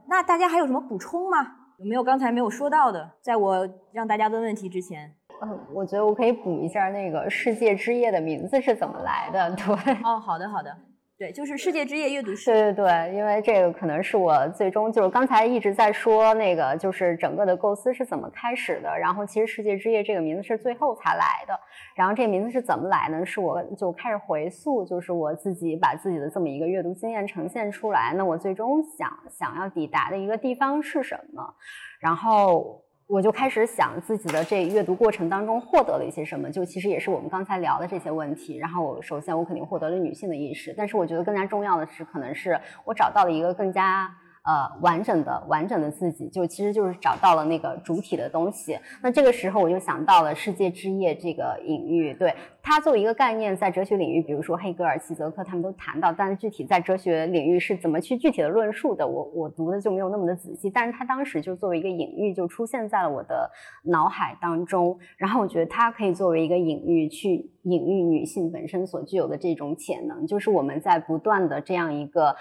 [0.08, 1.56] 那大家还有什么补充吗？
[1.78, 3.10] 有没有刚才没有说到的？
[3.20, 9.50] 在我让大家问问题之前，嗯，我觉得我可以补一下那个世界之夜的名字是怎么来的。
[9.56, 10.74] 对，哦，好的，好的。
[11.18, 12.50] 对，就是世界之夜阅读室。
[12.50, 18.98] 对对对，因为这个可能是我最终就是刚才一直在说那个，就是整个的构思是怎么开始的。
[18.98, 21.56] 然后其实世界之夜这个名字是最后才来的。
[21.94, 23.24] 然后这个名字是怎么来呢？
[23.24, 28.12] 是我就开始回溯，就是我自己把自己的这么一个阅读经验呈现出来。
[28.16, 31.54] 那我最终想想要抵达的一个地方是什么？
[32.00, 32.81] 然后。
[33.06, 38.56] 我就开始想自己的这阅读过程当中获得了一些什么，就其实也是我们刚才聊的这些问题。
[38.56, 44.10] 然后，首先我肯定获得了女性的意识，但是我觉得更加重要的是，可能是我找到了一个更加。
[44.44, 48.76] 呃，完整的完整的自己，就其实就是找到了那个主体的东西。
[49.00, 60.68] 那这个时候我就想到了世界之夜这个隐喻，对它作为一个概念，在哲学领域，比如说黑格尔、齐泽克他们都谈到，但是具体在哲学领域是怎么去具体的论述的，我我读的就没有那么的仔细。
[60.68, 63.48] 但是它当时就作为一个隐喻，就出现在了我的
[63.84, 64.98] 脑海当中。
[65.18, 72.34] 然后我觉得它可以作为一个隐喻，去隐喻女性本身所具有的这种潜能，就是我们在不断的这样一个。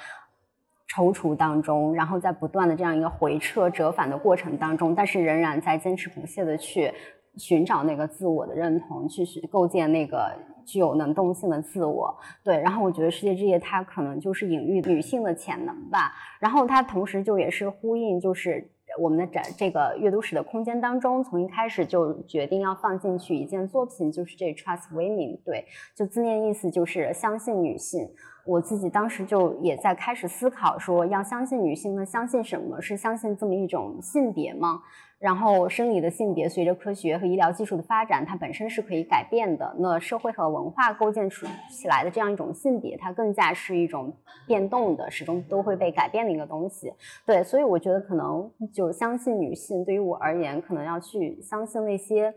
[0.93, 6.91] 踌躇当中，然后在不断的这样一个回撤折返的过程当中，但是仍然在坚持不懈的去
[7.37, 10.29] 寻找那个自我的认同，去构建那个
[10.65, 12.13] 具有能动性的自我。
[12.43, 16.11] 对，然后我觉得世界之夜它可能就是隐喻女性的潜能吧，
[16.41, 18.69] 然后它同时就也是呼应，就是
[18.99, 25.65] 我们的展这个阅读室的空间当中，从一开始就决定要放进去一件作品，就是这 Trust Women，对，
[25.95, 28.09] 就字面意思就是相信女性。
[28.43, 32.05] 我自己当时就也在开始思考，说要相信女性呢？
[32.05, 34.81] 相信什么是相信这么一种性别吗？
[35.21, 39.75] 然后生理的性别随着科学和医疗技术的发展，它本身是可以改变的。
[39.77, 44.11] 那社会和文化构建出起来的这样一种性别，它更加是一种
[44.47, 46.91] 变动的，始终都会被改变的一个东西。
[47.25, 52.33] 对，所以我觉得可能就相信女性，对于我而言，可能要去相信那些，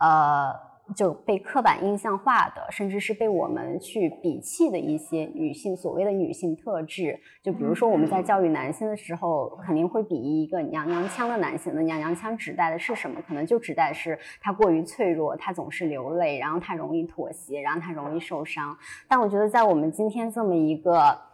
[0.00, 0.75] 呃。
[0.94, 11.72] 就被刻板印象化的，甚至是被我们去鄙弃的一些女性所谓的女性特质，就比如说我们在教育男性的时候，肯定会鄙夷一个娘娘腔的男性。
[11.74, 13.20] 那娘娘腔指代的是什么？
[13.26, 18.76] 可能就指代是他过于脆弱，他总是流泪，然后他容易妥协，然后他容易受伤。
[19.08, 21.25] 但我觉得在我们今天这么一个。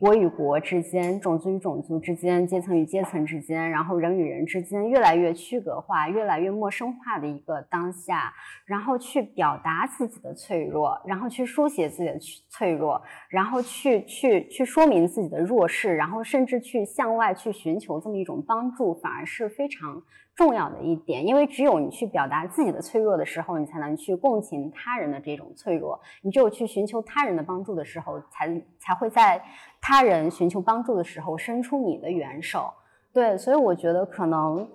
[0.00, 8.32] 国与国之间，种族与种族之间，阶层与阶层之间，然后人与人之间越来越区隔化、越来越陌生化的一个当下，
[8.66, 12.18] 然后去表达自己的脆弱，然后去书写自己的
[12.48, 20.02] 脆弱，然后去去去说明自己的弱势，然后甚至去向外去寻求这么一种帮助，反而是非常
[20.34, 26.00] 重要的一点，因为只有你去表达自己的脆弱的时候，你才能去共情他人的这种脆弱。
[26.22, 28.48] 你只有去寻求他人的帮助的时候，才
[28.80, 29.40] 才会在
[29.86, 32.72] 他人寻求帮助的时候伸出你的援手。
[33.12, 34.66] 对，所以我觉得可能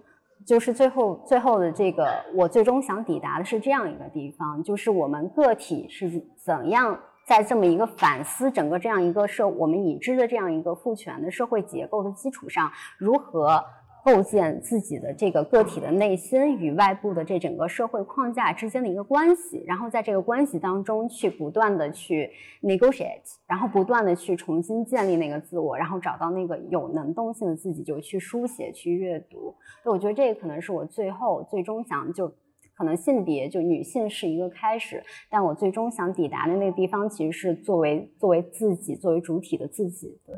[0.45, 6.07] 就是最后最后的这个，我最终想抵达的是这样一个地方，就是我们个体是
[6.37, 6.95] 怎样
[7.25, 13.65] 在这么一个反思整个这样一个社我们已知的这样一个父权的社会结构的基础上，如何。
[14.03, 22.31] 构建自己的这个个体的内心与外部的这整个社会框架之间的一个关系，然后在这个关系当中去不断的去
[22.61, 29.53] negotiate，然后不断的去重新建立那个自我，然后找到那个有能动性的自己，就去书写、去阅读。
[29.83, 32.33] 我觉得这个可能是我最后最终想就
[32.75, 40.19] 可能性别就女性是一个开始，但我最终想抵达的那个地方其实是作为作为自己作为主体的自己。
[40.25, 40.35] 对，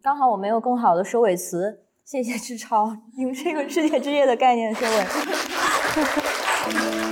[0.00, 1.80] 刚好我没有更好的收尾词。
[2.04, 5.06] 谢谢志超用这个世界之夜的概念收尾。